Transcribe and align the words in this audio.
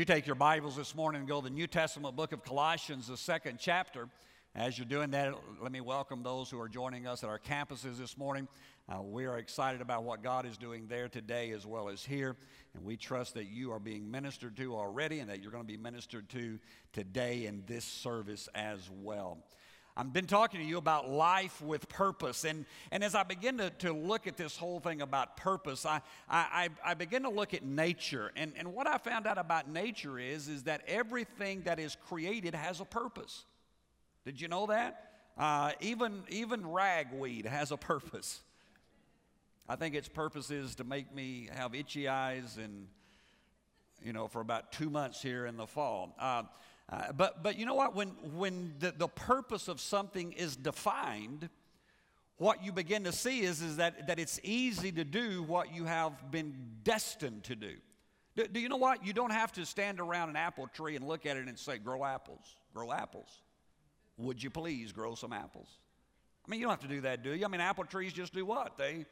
You 0.00 0.06
take 0.06 0.26
your 0.26 0.34
Bibles 0.34 0.76
this 0.76 0.94
morning 0.94 1.18
and 1.18 1.28
go 1.28 1.42
to 1.42 1.44
the 1.44 1.54
New 1.54 1.66
Testament 1.66 2.16
book 2.16 2.32
of 2.32 2.42
Colossians, 2.42 3.08
the 3.08 3.18
second 3.18 3.58
chapter? 3.60 4.08
As 4.54 4.78
you're 4.78 4.86
doing 4.86 5.10
that, 5.10 5.34
let 5.60 5.72
me 5.72 5.82
welcome 5.82 6.22
those 6.22 6.48
who 6.48 6.58
are 6.58 6.70
joining 6.70 7.06
us 7.06 7.22
at 7.22 7.28
our 7.28 7.38
campuses 7.38 7.98
this 7.98 8.16
morning. 8.16 8.48
Uh, 8.88 9.02
we 9.02 9.26
are 9.26 9.36
excited 9.36 9.82
about 9.82 10.04
what 10.04 10.22
God 10.22 10.46
is 10.46 10.56
doing 10.56 10.86
there 10.88 11.10
today 11.10 11.50
as 11.50 11.66
well 11.66 11.90
as 11.90 12.02
here, 12.02 12.34
and 12.72 12.82
we 12.82 12.96
trust 12.96 13.34
that 13.34 13.48
you 13.48 13.72
are 13.72 13.78
being 13.78 14.10
ministered 14.10 14.56
to 14.56 14.74
already 14.74 15.18
and 15.18 15.28
that 15.28 15.42
you're 15.42 15.52
going 15.52 15.64
to 15.64 15.70
be 15.70 15.76
ministered 15.76 16.30
to 16.30 16.58
today 16.94 17.44
in 17.44 17.62
this 17.66 17.84
service 17.84 18.48
as 18.54 18.88
well. 19.02 19.36
I've 19.96 20.12
been 20.12 20.26
talking 20.26 20.60
to 20.60 20.66
you 20.66 20.78
about 20.78 21.10
life 21.10 21.60
with 21.60 21.88
purpose. 21.88 22.44
And, 22.44 22.64
and 22.90 23.02
as 23.02 23.14
I 23.14 23.22
begin 23.22 23.58
to, 23.58 23.70
to 23.70 23.92
look 23.92 24.26
at 24.26 24.36
this 24.36 24.56
whole 24.56 24.80
thing 24.80 25.02
about 25.02 25.36
purpose, 25.36 25.84
I, 25.84 26.00
I, 26.28 26.68
I 26.84 26.94
begin 26.94 27.22
to 27.24 27.28
look 27.28 27.54
at 27.54 27.64
nature. 27.64 28.30
And, 28.36 28.52
and 28.56 28.72
what 28.72 28.86
I 28.86 28.98
found 28.98 29.26
out 29.26 29.38
about 29.38 29.68
nature 29.68 30.18
is, 30.18 30.48
is 30.48 30.62
that 30.64 30.82
everything 30.86 31.62
that 31.62 31.78
is 31.78 31.96
created 32.08 32.54
has 32.54 32.80
a 32.80 32.84
purpose. 32.84 33.44
Did 34.24 34.40
you 34.40 34.48
know 34.48 34.66
that? 34.66 35.10
Uh, 35.36 35.72
even, 35.80 36.22
even 36.28 36.66
ragweed 36.66 37.46
has 37.46 37.72
a 37.72 37.76
purpose. 37.76 38.40
I 39.68 39.76
think 39.76 39.94
its 39.94 40.08
purpose 40.08 40.50
is 40.50 40.74
to 40.76 40.84
make 40.84 41.14
me 41.14 41.48
have 41.54 41.74
itchy 41.74 42.08
eyes 42.08 42.58
and, 42.62 42.88
you 44.04 44.12
know, 44.12 44.28
for 44.28 44.40
about 44.40 44.72
two 44.72 44.90
months 44.90 45.22
here 45.22 45.46
in 45.46 45.56
the 45.56 45.66
fall. 45.66 46.14
Uh, 46.18 46.42
uh, 46.90 47.12
but, 47.12 47.42
but 47.42 47.56
you 47.58 47.66
know 47.66 47.74
what? 47.74 47.94
When, 47.94 48.08
when 48.34 48.74
the, 48.78 48.92
the 48.96 49.08
purpose 49.08 49.68
of 49.68 49.80
something 49.80 50.32
is 50.32 50.56
defined, 50.56 51.48
what 52.36 52.64
you 52.64 52.72
begin 52.72 53.04
to 53.04 53.12
see 53.12 53.42
is, 53.42 53.62
is 53.62 53.76
that, 53.76 54.08
that 54.08 54.18
it's 54.18 54.40
easy 54.42 54.90
to 54.92 55.04
do 55.04 55.42
what 55.44 55.72
you 55.72 55.84
have 55.84 56.30
been 56.30 56.54
destined 56.82 57.44
to 57.44 57.54
do. 57.54 57.74
do. 58.34 58.46
Do 58.48 58.58
you 58.58 58.68
know 58.68 58.76
what? 58.76 59.06
You 59.06 59.12
don't 59.12 59.32
have 59.32 59.52
to 59.52 59.64
stand 59.64 60.00
around 60.00 60.30
an 60.30 60.36
apple 60.36 60.66
tree 60.66 60.96
and 60.96 61.06
look 61.06 61.26
at 61.26 61.36
it 61.36 61.46
and 61.46 61.58
say, 61.58 61.78
grow 61.78 62.04
apples, 62.04 62.56
grow 62.74 62.90
apples. 62.92 63.42
Would 64.18 64.42
you 64.42 64.50
please 64.50 64.90
grow 64.90 65.14
some 65.14 65.32
apples? 65.32 65.68
I 66.44 66.50
mean, 66.50 66.58
you 66.58 66.66
don't 66.66 66.72
have 66.72 66.88
to 66.88 66.94
do 66.94 67.02
that, 67.02 67.22
do 67.22 67.34
you? 67.34 67.44
I 67.44 67.48
mean, 67.48 67.60
apple 67.60 67.84
trees 67.84 68.12
just 68.12 68.34
do 68.34 68.44
what? 68.44 68.76
They 68.76 69.06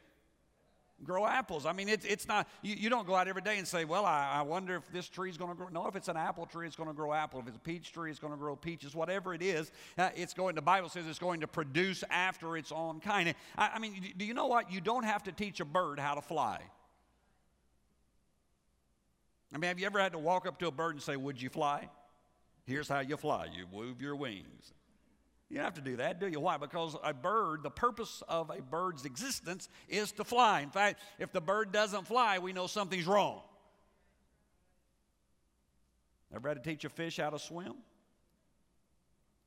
grow 1.03 1.25
apples. 1.25 1.65
I 1.65 1.73
mean, 1.73 1.89
it's, 1.89 2.05
it's 2.05 2.27
not, 2.27 2.47
you, 2.61 2.75
you 2.75 2.89
don't 2.89 3.07
go 3.07 3.15
out 3.15 3.27
every 3.27 3.41
day 3.41 3.57
and 3.57 3.67
say, 3.67 3.85
well, 3.85 4.05
I, 4.05 4.39
I 4.39 4.41
wonder 4.41 4.75
if 4.75 4.91
this 4.91 5.07
tree 5.07 5.29
is 5.29 5.37
going 5.37 5.51
to 5.51 5.55
grow. 5.55 5.67
No, 5.69 5.87
if 5.87 5.95
it's 5.95 6.07
an 6.07 6.17
apple 6.17 6.45
tree, 6.45 6.67
it's 6.67 6.75
going 6.75 6.89
to 6.89 6.95
grow 6.95 7.13
apple. 7.13 7.39
If 7.39 7.47
it's 7.47 7.57
a 7.57 7.61
peach 7.61 7.91
tree, 7.93 8.11
it's 8.11 8.19
going 8.19 8.33
to 8.33 8.37
grow 8.37 8.55
peaches. 8.55 8.95
Whatever 8.95 9.33
it 9.33 9.41
is, 9.41 9.71
uh, 9.97 10.09
it's 10.15 10.33
going, 10.33 10.55
the 10.55 10.61
Bible 10.61 10.89
says 10.89 11.07
it's 11.07 11.19
going 11.19 11.41
to 11.41 11.47
produce 11.47 12.03
after 12.09 12.57
its 12.57 12.71
own 12.71 12.99
kind. 12.99 13.33
I, 13.57 13.71
I 13.75 13.79
mean, 13.79 14.13
do 14.17 14.25
you 14.25 14.33
know 14.33 14.47
what? 14.47 14.71
You 14.71 14.81
don't 14.81 15.03
have 15.03 15.23
to 15.23 15.31
teach 15.31 15.59
a 15.59 15.65
bird 15.65 15.99
how 15.99 16.15
to 16.15 16.21
fly. 16.21 16.61
I 19.53 19.57
mean, 19.57 19.67
have 19.67 19.79
you 19.79 19.85
ever 19.85 19.99
had 19.99 20.11
to 20.11 20.19
walk 20.19 20.45
up 20.45 20.59
to 20.59 20.67
a 20.67 20.71
bird 20.71 20.95
and 20.95 21.01
say, 21.01 21.15
would 21.15 21.41
you 21.41 21.49
fly? 21.49 21.89
Here's 22.65 22.87
how 22.87 22.99
you 22.99 23.17
fly. 23.17 23.47
You 23.51 23.65
move 23.73 24.01
your 24.01 24.15
wings. 24.15 24.73
You 25.49 25.55
don't 25.55 25.65
have 25.65 25.73
to 25.75 25.81
do 25.81 25.95
that, 25.97 26.19
do 26.19 26.27
you? 26.27 26.39
Why? 26.39 26.57
Because 26.57 26.95
a 27.03 27.13
bird, 27.13 27.63
the 27.63 27.71
purpose 27.71 28.21
of 28.27 28.51
a 28.51 28.61
bird's 28.61 29.05
existence 29.05 29.67
is 29.87 30.11
to 30.13 30.23
fly. 30.23 30.61
In 30.61 30.69
fact, 30.69 31.01
if 31.17 31.31
the 31.31 31.41
bird 31.41 31.71
doesn't 31.71 32.05
fly, 32.05 32.37
we 32.37 32.53
know 32.53 32.67
something's 32.67 33.07
wrong. 33.07 33.41
Ever 36.33 36.49
had 36.49 36.63
to 36.63 36.69
teach 36.69 36.85
a 36.85 36.89
fish 36.89 37.17
how 37.17 37.31
to 37.31 37.39
swim? 37.39 37.73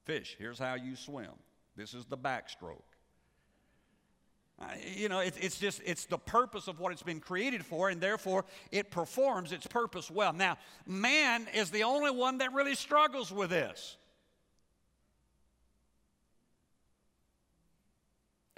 Fish, 0.04 0.34
here's 0.38 0.58
how 0.58 0.74
you 0.74 0.96
swim. 0.96 1.30
This 1.76 1.94
is 1.94 2.04
the 2.06 2.18
backstroke. 2.18 2.82
Uh, 4.60 4.66
you 4.96 5.08
know, 5.08 5.20
it, 5.20 5.34
it's 5.40 5.58
just, 5.58 5.80
it's 5.84 6.06
the 6.06 6.18
purpose 6.18 6.66
of 6.66 6.80
what 6.80 6.90
it's 6.90 7.02
been 7.02 7.20
created 7.20 7.64
for, 7.64 7.88
and 7.88 8.00
therefore 8.00 8.44
it 8.72 8.90
performs 8.90 9.52
its 9.52 9.68
purpose 9.68 10.10
well. 10.10 10.32
Now, 10.32 10.58
man 10.84 11.46
is 11.54 11.70
the 11.70 11.84
only 11.84 12.10
one 12.10 12.38
that 12.38 12.52
really 12.52 12.74
struggles 12.74 13.32
with 13.32 13.50
this. 13.50 13.96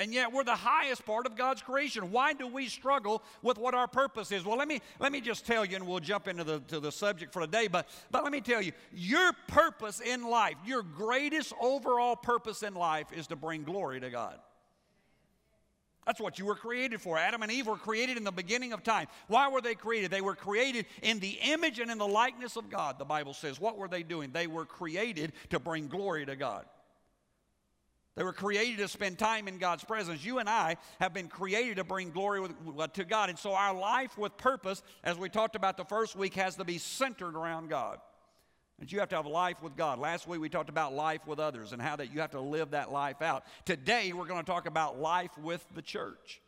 And 0.00 0.12
yet 0.12 0.32
we're 0.32 0.42
the 0.42 0.56
highest 0.56 1.06
part 1.06 1.24
of 1.24 1.36
God's 1.36 1.62
creation. 1.62 2.10
Why 2.10 2.32
do 2.32 2.48
we 2.48 2.66
struggle 2.66 3.22
with 3.42 3.58
what 3.58 3.74
our 3.74 3.86
purpose 3.86 4.32
is? 4.32 4.44
Well, 4.44 4.58
let 4.58 4.66
me, 4.66 4.80
let 4.98 5.12
me 5.12 5.20
just 5.20 5.46
tell 5.46 5.64
you, 5.64 5.76
and 5.76 5.86
we'll 5.86 6.00
jump 6.00 6.26
into 6.26 6.42
the, 6.42 6.58
to 6.68 6.80
the 6.80 6.90
subject 6.90 7.32
for 7.32 7.40
today, 7.40 7.68
but, 7.68 7.88
but 8.10 8.24
let 8.24 8.32
me 8.32 8.40
tell 8.40 8.60
you, 8.60 8.72
your 8.92 9.32
purpose 9.46 10.00
in 10.00 10.28
life, 10.28 10.56
your 10.66 10.82
greatest 10.82 11.52
overall 11.60 12.16
purpose 12.16 12.64
in 12.64 12.74
life 12.74 13.06
is 13.12 13.28
to 13.28 13.36
bring 13.36 13.62
glory 13.62 14.00
to 14.00 14.10
God. 14.10 14.40
That's 16.06 16.20
what 16.20 16.38
you 16.40 16.44
were 16.44 16.56
created 16.56 17.00
for. 17.00 17.16
Adam 17.16 17.42
and 17.42 17.50
Eve 17.50 17.68
were 17.68 17.76
created 17.76 18.16
in 18.16 18.24
the 18.24 18.32
beginning 18.32 18.72
of 18.72 18.82
time. 18.82 19.06
Why 19.28 19.48
were 19.48 19.60
they 19.60 19.74
created? 19.74 20.10
They 20.10 20.20
were 20.20 20.34
created 20.34 20.86
in 21.02 21.18
the 21.20 21.38
image 21.40 21.78
and 21.78 21.90
in 21.90 21.98
the 21.98 22.06
likeness 22.06 22.56
of 22.56 22.68
God, 22.68 22.98
the 22.98 23.04
Bible 23.04 23.32
says. 23.32 23.60
What 23.60 23.78
were 23.78 23.88
they 23.88 24.02
doing? 24.02 24.30
They 24.32 24.46
were 24.46 24.66
created 24.66 25.32
to 25.50 25.58
bring 25.58 25.86
glory 25.86 26.26
to 26.26 26.36
God. 26.36 26.66
They 28.16 28.22
were 28.22 28.32
created 28.32 28.78
to 28.78 28.88
spend 28.88 29.18
time 29.18 29.48
in 29.48 29.58
God's 29.58 29.82
presence. 29.82 30.24
You 30.24 30.38
and 30.38 30.48
I 30.48 30.76
have 31.00 31.12
been 31.12 31.26
created 31.26 31.76
to 31.76 31.84
bring 31.84 32.10
glory 32.10 32.40
with, 32.40 32.52
uh, 32.78 32.86
to 32.88 33.04
God. 33.04 33.28
And 33.28 33.38
so 33.38 33.54
our 33.54 33.74
life 33.74 34.16
with 34.16 34.36
purpose, 34.36 34.82
as 35.02 35.18
we 35.18 35.28
talked 35.28 35.56
about 35.56 35.76
the 35.76 35.84
first 35.84 36.14
week, 36.14 36.34
has 36.34 36.54
to 36.56 36.64
be 36.64 36.78
centered 36.78 37.34
around 37.34 37.70
God. 37.70 37.98
And 38.80 38.90
you 38.90 39.00
have 39.00 39.08
to 39.10 39.16
have 39.16 39.26
life 39.26 39.62
with 39.62 39.76
God. 39.76 39.98
Last 39.98 40.28
week 40.28 40.40
we 40.40 40.48
talked 40.48 40.68
about 40.68 40.92
life 40.92 41.26
with 41.26 41.40
others 41.40 41.72
and 41.72 41.82
how 41.82 41.96
that 41.96 42.12
you 42.12 42.20
have 42.20 42.32
to 42.32 42.40
live 42.40 42.70
that 42.70 42.92
life 42.92 43.20
out. 43.20 43.44
Today 43.64 44.12
we're 44.12 44.26
going 44.26 44.40
to 44.40 44.46
talk 44.46 44.66
about 44.66 45.00
life 45.00 45.36
with 45.38 45.64
the 45.74 45.82
church. 45.82 46.40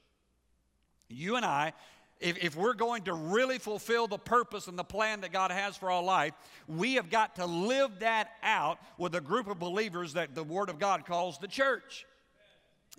You 1.09 1.37
and 1.37 1.45
I 1.45 1.73
if, 2.21 2.43
if 2.43 2.57
we're 2.57 2.75
going 2.75 3.03
to 3.03 3.13
really 3.13 3.59
fulfill 3.59 4.07
the 4.07 4.19
purpose 4.19 4.69
and 4.69 4.79
the 4.79 4.85
plan 4.85 5.21
that 5.21 5.33
God 5.33 5.51
has 5.51 5.77
for 5.77 5.91
our 5.91 6.03
life, 6.03 6.33
we 6.67 6.95
have 6.95 7.11
got 7.11 7.37
to 7.37 7.47
live 7.47 7.99
that 8.01 8.31
out 8.43 8.79
with 8.97 9.15
a 9.15 9.21
group 9.21 9.49
of 9.49 9.59
believers 9.59 10.15
that 10.15 10.35
the 10.35 10.43
Word 10.43 10.71
of 10.71 10.79
God 10.79 11.05
calls 11.05 11.39
the 11.39 11.49
church. 11.49 12.07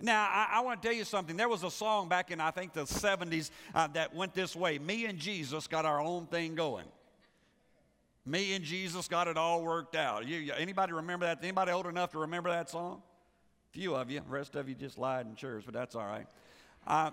Now, 0.00 0.28
I, 0.30 0.58
I 0.58 0.60
want 0.60 0.80
to 0.80 0.88
tell 0.88 0.96
you 0.96 1.04
something. 1.04 1.36
There 1.36 1.48
was 1.48 1.64
a 1.64 1.70
song 1.70 2.08
back 2.08 2.30
in, 2.30 2.40
I 2.40 2.52
think, 2.52 2.72
the 2.72 2.84
70s 2.84 3.50
uh, 3.74 3.88
that 3.88 4.14
went 4.14 4.34
this 4.34 4.54
way 4.54 4.78
Me 4.78 5.06
and 5.06 5.18
Jesus 5.18 5.66
got 5.66 5.84
our 5.84 6.00
own 6.00 6.26
thing 6.26 6.54
going. 6.54 6.86
Me 8.24 8.52
and 8.52 8.64
Jesus 8.64 9.08
got 9.08 9.26
it 9.26 9.36
all 9.36 9.62
worked 9.62 9.96
out. 9.96 10.26
You, 10.26 10.52
anybody 10.56 10.92
remember 10.92 11.26
that? 11.26 11.38
Anybody 11.42 11.72
old 11.72 11.86
enough 11.86 12.12
to 12.12 12.18
remember 12.18 12.50
that 12.50 12.68
song? 12.68 13.02
Few 13.72 13.94
of 13.94 14.10
you. 14.10 14.20
The 14.20 14.28
rest 14.28 14.54
of 14.54 14.68
you 14.68 14.74
just 14.74 14.98
lied 14.98 15.26
in 15.26 15.34
church, 15.34 15.62
but 15.64 15.74
that's 15.74 15.94
all 15.94 16.06
right. 16.06 16.26
Uh, 16.86 17.10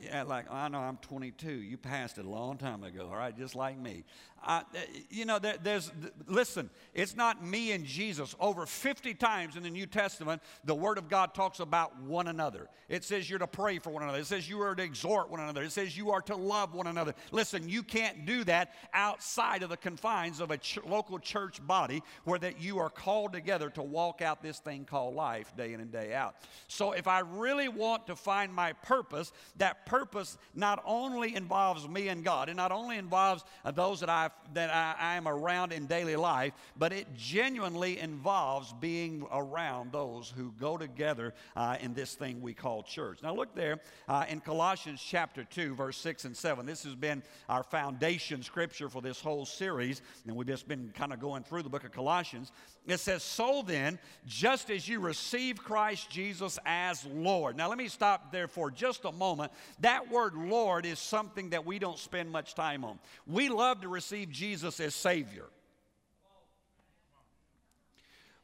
yeah, 0.00 0.22
like, 0.22 0.50
I 0.50 0.68
know 0.68 0.80
I'm 0.80 0.96
22. 0.98 1.50
You 1.50 1.76
passed 1.76 2.18
it 2.18 2.24
a 2.24 2.28
long 2.28 2.56
time 2.58 2.82
ago, 2.82 3.08
all 3.10 3.16
right, 3.16 3.36
just 3.36 3.54
like 3.54 3.78
me. 3.78 4.04
Uh, 4.44 4.60
you 5.08 5.24
know, 5.24 5.38
there, 5.38 5.56
there's, 5.62 5.90
listen, 6.26 6.68
it's 6.92 7.16
not 7.16 7.44
me 7.44 7.72
and 7.72 7.84
Jesus. 7.84 8.34
Over 8.38 8.66
50 8.66 9.14
times 9.14 9.56
in 9.56 9.62
the 9.62 9.70
New 9.70 9.86
Testament, 9.86 10.42
the 10.64 10.74
Word 10.74 10.98
of 10.98 11.08
God 11.08 11.32
talks 11.32 11.60
about 11.60 11.98
one 12.02 12.28
another. 12.28 12.68
It 12.88 13.04
says 13.04 13.28
you're 13.28 13.38
to 13.38 13.46
pray 13.46 13.78
for 13.78 13.90
one 13.90 14.02
another. 14.02 14.18
It 14.18 14.26
says 14.26 14.48
you 14.48 14.60
are 14.60 14.74
to 14.74 14.82
exhort 14.82 15.30
one 15.30 15.40
another. 15.40 15.62
It 15.62 15.72
says 15.72 15.96
you 15.96 16.10
are 16.10 16.20
to 16.22 16.36
love 16.36 16.74
one 16.74 16.86
another. 16.86 17.14
Listen, 17.32 17.68
you 17.68 17.82
can't 17.82 18.26
do 18.26 18.44
that 18.44 18.74
outside 18.92 19.62
of 19.62 19.70
the 19.70 19.76
confines 19.78 20.40
of 20.40 20.50
a 20.50 20.58
ch- 20.58 20.78
local 20.84 21.18
church 21.18 21.66
body 21.66 22.02
where 22.24 22.38
that 22.38 22.60
you 22.60 22.78
are 22.78 22.90
called 22.90 23.32
together 23.32 23.70
to 23.70 23.82
walk 23.82 24.20
out 24.20 24.42
this 24.42 24.58
thing 24.58 24.84
called 24.84 25.14
life 25.14 25.56
day 25.56 25.72
in 25.72 25.80
and 25.80 25.90
day 25.90 26.12
out. 26.12 26.36
So 26.68 26.92
if 26.92 27.06
I 27.06 27.20
really 27.20 27.68
want 27.68 28.06
to 28.08 28.16
find 28.16 28.52
my 28.52 28.74
purpose, 28.74 29.32
that 29.56 29.86
purpose 29.86 30.36
not 30.54 30.82
only 30.84 31.34
involves 31.34 31.88
me 31.88 32.08
and 32.08 32.22
God, 32.22 32.50
it 32.50 32.56
not 32.56 32.72
only 32.72 32.98
involves 32.98 33.44
uh, 33.64 33.70
those 33.70 34.00
that 34.00 34.10
I've 34.10 34.33
that 34.52 34.70
I, 34.70 35.12
I 35.12 35.16
am 35.16 35.26
around 35.26 35.72
in 35.72 35.86
daily 35.86 36.16
life, 36.16 36.52
but 36.76 36.92
it 36.92 37.06
genuinely 37.16 37.98
involves 37.98 38.72
being 38.74 39.26
around 39.32 39.92
those 39.92 40.32
who 40.36 40.52
go 40.60 40.76
together 40.76 41.34
uh, 41.56 41.76
in 41.80 41.94
this 41.94 42.14
thing 42.14 42.40
we 42.40 42.54
call 42.54 42.82
church. 42.82 43.18
Now, 43.22 43.34
look 43.34 43.54
there 43.54 43.80
uh, 44.08 44.24
in 44.28 44.40
Colossians 44.40 45.02
chapter 45.02 45.44
2, 45.44 45.74
verse 45.74 45.96
6 45.98 46.24
and 46.26 46.36
7. 46.36 46.66
This 46.66 46.84
has 46.84 46.94
been 46.94 47.22
our 47.48 47.62
foundation 47.62 48.42
scripture 48.42 48.88
for 48.88 49.02
this 49.02 49.20
whole 49.20 49.46
series, 49.46 50.02
and 50.26 50.36
we've 50.36 50.46
just 50.46 50.68
been 50.68 50.92
kind 50.94 51.12
of 51.12 51.20
going 51.20 51.42
through 51.42 51.62
the 51.62 51.70
book 51.70 51.84
of 51.84 51.92
Colossians. 51.92 52.52
It 52.86 53.00
says, 53.00 53.22
So 53.22 53.62
then, 53.66 53.98
just 54.26 54.70
as 54.70 54.86
you 54.86 55.00
receive 55.00 55.62
Christ 55.62 56.10
Jesus 56.10 56.58
as 56.66 57.04
Lord. 57.06 57.56
Now, 57.56 57.68
let 57.68 57.78
me 57.78 57.88
stop 57.88 58.30
there 58.30 58.48
for 58.48 58.70
just 58.70 59.04
a 59.04 59.12
moment. 59.12 59.52
That 59.80 60.10
word 60.10 60.34
Lord 60.34 60.84
is 60.84 60.98
something 60.98 61.50
that 61.50 61.64
we 61.64 61.78
don't 61.78 61.98
spend 61.98 62.30
much 62.30 62.54
time 62.54 62.84
on. 62.84 62.98
We 63.26 63.48
love 63.48 63.80
to 63.80 63.88
receive 63.88 64.23
Jesus 64.30 64.80
as 64.80 64.94
Savior. 64.94 65.46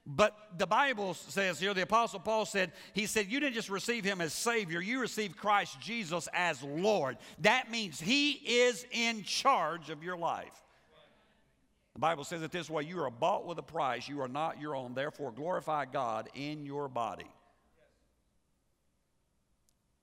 But 0.07 0.37
the 0.59 0.67
Bible 0.67 1.15
says 1.15 1.61
here, 1.61 1.73
the 1.73 1.83
Apostle 1.83 2.19
Paul 2.19 2.45
said, 2.45 2.73
he 2.95 3.07
said, 3.07 3.31
You 3.31 3.39
didn't 3.39 3.55
just 3.55 3.71
receive 3.71 4.05
him 4.05 4.21
as 4.21 4.33
Savior, 4.33 4.81
you 4.81 5.01
received 5.01 5.37
Christ 5.37 5.81
Jesus 5.81 6.29
as 6.33 6.63
Lord. 6.63 7.17
That 7.41 7.71
means 7.71 8.01
he 8.01 8.33
is 8.33 8.85
in 8.91 9.23
charge 9.23 9.91
of 9.91 10.03
your 10.03 10.17
life. 10.17 10.65
The 11.95 12.01
Bible 12.01 12.25
says 12.25 12.43
it 12.43 12.51
this 12.51 12.71
way 12.71 12.85
you 12.85 13.03
are 13.03 13.11
bought 13.11 13.47
with 13.47 13.59
a 13.59 13.63
price, 13.63 14.09
you 14.09 14.21
are 14.21 14.29
not 14.29 14.61
your 14.61 14.75
own, 14.75 14.95
therefore 14.95 15.33
glorify 15.33 15.85
God 15.85 16.29
in 16.35 16.65
your 16.65 16.89
body. 16.89 17.31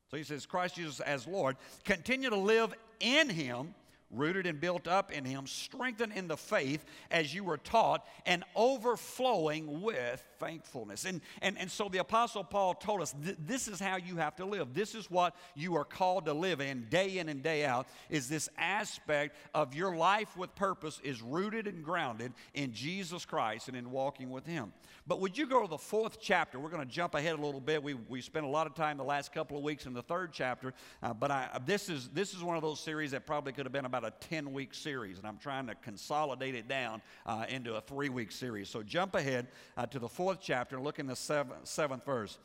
So 0.09 0.15
he 0.15 0.23
says, 0.23 0.45
Christ 0.45 0.75
Jesus 0.75 1.00
as 1.01 1.27
Lord. 1.27 1.57
Continue 1.83 2.30
to 2.30 2.38
live 2.38 2.73
in 3.00 3.30
him 3.30 3.73
rooted 4.12 4.45
and 4.45 4.59
built 4.59 4.88
up 4.88 5.12
in 5.12 5.25
him, 5.25 5.48
strengthened 5.48 6.13
in 6.13 6.27
the 6.27 6.38
faith 6.38 6.86
as 7.12 7.33
you 7.33 7.44
were 7.44 7.57
taught, 7.57 8.06
and 8.25 8.44
overflowing 8.56 9.81
with 9.81 10.25
thankfulness. 10.39 11.05
And, 11.05 11.21
and, 11.41 11.57
and 11.57 11.69
so 11.69 11.89
the 11.89 11.99
Apostle 11.99 12.43
Paul 12.43 12.73
told 12.73 13.01
us 13.01 13.13
th- 13.23 13.37
this 13.39 13.67
is 13.67 13.79
how 13.79 13.97
you 13.97 14.17
have 14.17 14.35
to 14.37 14.45
live. 14.45 14.73
This 14.73 14.95
is 14.95 15.09
what 15.09 15.35
you 15.55 15.75
are 15.75 15.85
called 15.85 16.25
to 16.25 16.33
live 16.33 16.61
in 16.61 16.87
day 16.89 17.17
in 17.17 17.29
and 17.29 17.43
day 17.43 17.65
out, 17.65 17.87
is 18.09 18.27
this 18.27 18.49
aspect 18.57 19.35
of 19.53 19.73
your 19.73 19.95
life 19.95 20.35
with 20.37 20.53
purpose 20.55 20.99
is 21.03 21.21
rooted 21.21 21.67
and 21.67 21.83
grounded 21.83 22.33
in 22.53 22.73
Jesus 22.73 23.25
Christ 23.25 23.67
and 23.67 23.77
in 23.77 23.91
walking 23.91 24.29
with 24.29 24.45
him. 24.45 24.73
But 25.07 25.21
would 25.21 25.37
you 25.37 25.47
go 25.47 25.61
to 25.61 25.69
the 25.69 25.77
fourth 25.77 26.19
chapter? 26.19 26.59
We're 26.59 26.69
going 26.69 26.85
to 26.85 26.91
jump 26.91 27.15
ahead 27.15 27.33
a 27.33 27.41
little 27.41 27.61
bit. 27.61 27.81
We, 27.81 27.93
we 27.93 28.19
spent 28.19 28.45
a 28.45 28.49
lot 28.49 28.67
of 28.67 28.75
time 28.75 28.97
the 28.97 29.05
last 29.05 29.33
couple 29.33 29.57
of 29.57 29.63
weeks 29.63 29.85
in 29.85 29.93
the 29.93 30.01
third 30.01 30.33
chapter, 30.33 30.73
uh, 31.01 31.13
but 31.13 31.31
I, 31.31 31.59
this, 31.65 31.87
is, 31.87 32.09
this 32.09 32.33
is 32.33 32.43
one 32.43 32.57
of 32.57 32.61
those 32.61 32.81
series 32.81 33.11
that 33.11 33.25
probably 33.25 33.53
could 33.53 33.65
have 33.65 33.71
been 33.71 33.85
about 33.85 34.03
a 34.03 34.11
10 34.19 34.51
week 34.51 34.73
series, 34.73 35.17
and 35.17 35.25
I'm 35.25 35.37
trying 35.37 35.67
to 35.67 35.75
consolidate 35.75 36.55
it 36.55 36.67
down 36.67 37.01
uh, 37.25 37.45
into 37.47 37.75
a 37.75 37.81
three 37.81 38.09
week 38.09 38.33
series. 38.33 38.69
So 38.69 38.83
jump 38.83 39.15
ahead 39.15 39.47
uh, 39.77 39.85
to 39.85 39.99
the 39.99 40.09
fourth 40.09 40.26
chapter 40.35 40.79
look 40.79 41.00
in 41.00 41.07
the 41.07 41.15
seventh, 41.15 41.68
seventh 41.68 42.06
verse. 42.06 42.38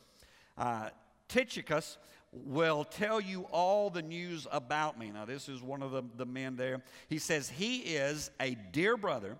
Uh, 0.57 0.89
Tychicus 1.27 1.97
will 2.31 2.83
tell 2.83 3.21
you 3.21 3.41
all 3.51 3.89
the 3.89 4.01
news 4.01 4.47
about 4.51 4.97
me. 4.97 5.11
Now, 5.11 5.25
this 5.25 5.49
is 5.49 5.61
one 5.61 5.81
of 5.81 5.91
the, 5.91 6.03
the 6.17 6.25
men 6.25 6.55
there. 6.55 6.81
He 7.09 7.19
says, 7.19 7.49
He 7.49 7.79
is 7.79 8.31
a 8.39 8.55
dear 8.71 8.97
brother, 8.97 9.37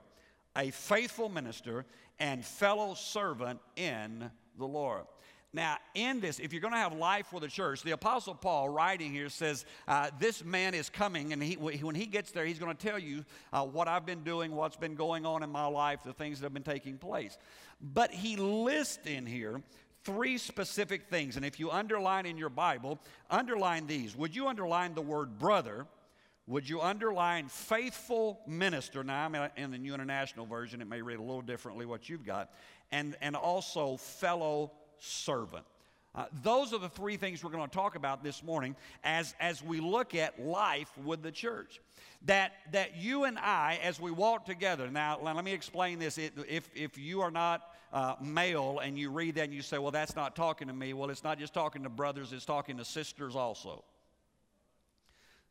a 0.56 0.72
faithful 0.72 1.30
minister, 1.30 1.86
and 2.20 2.46
fellow 2.46 2.94
servant 2.94 3.60
in 3.76 4.30
the 4.58 4.68
Lord. 4.68 5.06
Now, 5.56 5.78
in 5.94 6.20
this, 6.20 6.40
if 6.40 6.52
you're 6.52 6.64
going 6.64 6.74
to 6.74 6.80
have 6.80 6.94
life 6.94 7.28
for 7.28 7.40
the 7.40 7.48
church, 7.48 7.84
the 7.84 7.92
Apostle 7.92 8.34
Paul, 8.34 8.70
writing 8.70 9.14
here, 9.14 9.30
says, 9.30 9.66
uh, 9.88 10.10
This 10.20 10.44
man 10.44 10.74
is 10.74 10.90
coming, 10.90 11.32
and 11.32 11.44
he, 11.44 11.56
when 11.56 11.94
he 11.94 12.08
gets 12.08 12.32
there, 12.32 12.44
he's 12.44 12.58
going 12.58 12.76
to 12.76 12.88
tell 12.88 12.98
you 12.98 13.24
uh, 13.52 13.64
what 13.64 13.88
I've 13.88 14.06
been 14.06 14.24
doing, 14.24 14.56
what's 14.56 14.78
been 14.78 14.96
going 14.96 15.28
on 15.28 15.44
in 15.44 15.52
my 15.52 15.68
life, 15.68 16.00
the 16.04 16.14
things 16.14 16.40
that 16.40 16.46
have 16.48 16.56
been 16.56 16.64
taking 16.64 16.98
place. 16.98 17.38
But 17.84 18.12
he 18.12 18.38
lists 18.38 19.06
in 19.06 19.26
here 19.26 19.62
three 20.06 20.38
specific 20.38 21.10
things. 21.10 21.36
And 21.36 21.46
if 21.46 21.60
you 21.60 21.70
underline 21.70 22.26
in 22.26 22.38
your 22.38 22.50
Bible, 22.50 23.00
underline 23.30 23.88
these. 23.88 24.16
Would 24.16 24.36
you 24.36 24.48
underline 24.48 24.94
the 24.94 25.02
word 25.02 25.38
brother? 25.38 25.86
Would 26.48 26.68
you 26.68 26.82
underline 26.82 27.48
faithful 27.50 28.40
minister? 28.48 29.04
Now, 29.04 29.26
I'm 29.26 29.36
in 29.58 29.72
the 29.72 29.78
New 29.78 29.94
International 29.94 30.46
Version. 30.46 30.82
It 30.82 30.88
may 30.88 31.02
read 31.02 31.20
a 31.20 31.22
little 31.22 31.42
differently 31.42 31.86
what 31.86 32.10
you've 32.10 32.26
got. 32.26 32.52
And, 32.92 33.16
and 33.22 33.36
also 33.36 33.98
fellow 33.98 34.72
servant. 35.00 35.66
Uh, 36.16 36.26
those 36.44 36.74
are 36.74 36.80
the 36.80 36.90
three 36.90 37.18
things 37.18 37.44
we're 37.44 37.50
going 37.50 37.68
to 37.68 37.76
talk 37.76 37.96
about 37.96 38.24
this 38.24 38.44
morning 38.44 38.76
as, 39.04 39.34
as 39.40 39.64
we 39.64 39.80
look 39.80 40.14
at 40.14 40.40
life 40.40 40.92
with 41.04 41.24
the 41.24 41.32
church. 41.32 41.82
That, 42.26 42.54
that 42.72 42.96
you 42.96 43.24
and 43.24 43.40
I, 43.40 43.80
as 43.82 44.00
we 44.00 44.12
walk 44.12 44.46
together, 44.46 44.92
now 44.92 45.20
let 45.22 45.44
me 45.44 45.54
explain 45.54 45.98
this. 45.98 46.18
If, 46.18 46.70
if 46.76 46.98
you 46.98 47.22
are 47.22 47.32
not 47.32 47.73
uh, 47.94 48.16
male 48.20 48.80
and 48.84 48.98
you 48.98 49.12
read 49.12 49.36
that 49.36 49.46
and 49.46 49.54
you 49.54 49.62
say, 49.62 49.78
well, 49.78 49.92
that's 49.92 50.16
not 50.16 50.36
talking 50.36 50.68
to 50.68 50.74
me, 50.74 50.94
well, 50.94 51.12
it's 51.12 51.24
not 51.24 51.40
just 51.40 51.54
talking 51.54 51.84
to 51.84 51.90
brothers, 51.90 52.34
it's 52.34 52.44
talking 52.44 52.78
to 52.78 52.84
sisters 52.84 53.36
also. 53.36 53.84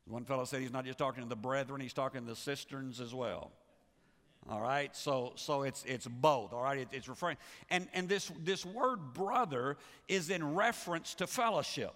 One 0.06 0.24
fellow 0.24 0.44
said 0.44 0.60
he's 0.60 0.72
not 0.72 0.84
just 0.84 0.98
talking 0.98 1.22
to 1.22 1.28
the 1.28 1.36
brethren, 1.36 1.80
he's 1.80 1.92
talking 1.92 2.22
to 2.22 2.26
the 2.26 2.36
cisterns 2.36 3.00
as 3.00 3.14
well. 3.14 3.52
All 4.50 4.60
right, 4.60 4.94
so 4.96 5.34
so 5.36 5.62
it's 5.62 5.84
it's 5.84 6.08
both. 6.08 6.52
All 6.52 6.64
right, 6.64 6.78
it, 6.78 6.88
it's 6.90 7.08
referring 7.08 7.36
and 7.70 7.86
and 7.94 8.08
this 8.08 8.32
this 8.42 8.66
word 8.66 9.14
brother 9.14 9.76
is 10.08 10.30
in 10.30 10.56
reference 10.56 11.14
to 11.14 11.28
fellowship. 11.28 11.94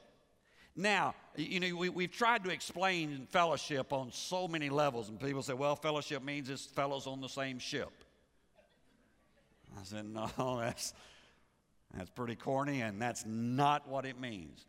Now, 0.77 1.17
you 1.35 1.59
know, 1.59 1.75
we, 1.75 1.89
we've 1.89 2.13
tried 2.13 2.45
to 2.45 2.51
explain 2.51 3.27
fellowship 3.31 3.93
on 3.93 4.13
so 4.13 4.47
many 4.47 4.69
levels, 4.69 5.09
and 5.09 5.19
people 5.19 5.43
say, 5.43 5.55
well, 5.55 5.75
fellowship 5.75 6.23
means 6.23 6.49
it's 6.49 6.67
fellows 6.67 7.09
on 7.09 7.21
the 7.21 7.29
same 7.29 7.59
ship. 7.59 7.91
I 9.79 9.85
said, 9.85 10.07
no, 10.07 10.29
that's, 10.61 10.95
that's 11.95 12.11
pretty 12.11 12.37
corny, 12.37 12.83
and 12.83 13.01
that's 13.01 13.25
not 13.27 13.89
what 13.89 14.05
it 14.05 14.21
means. 14.21 14.67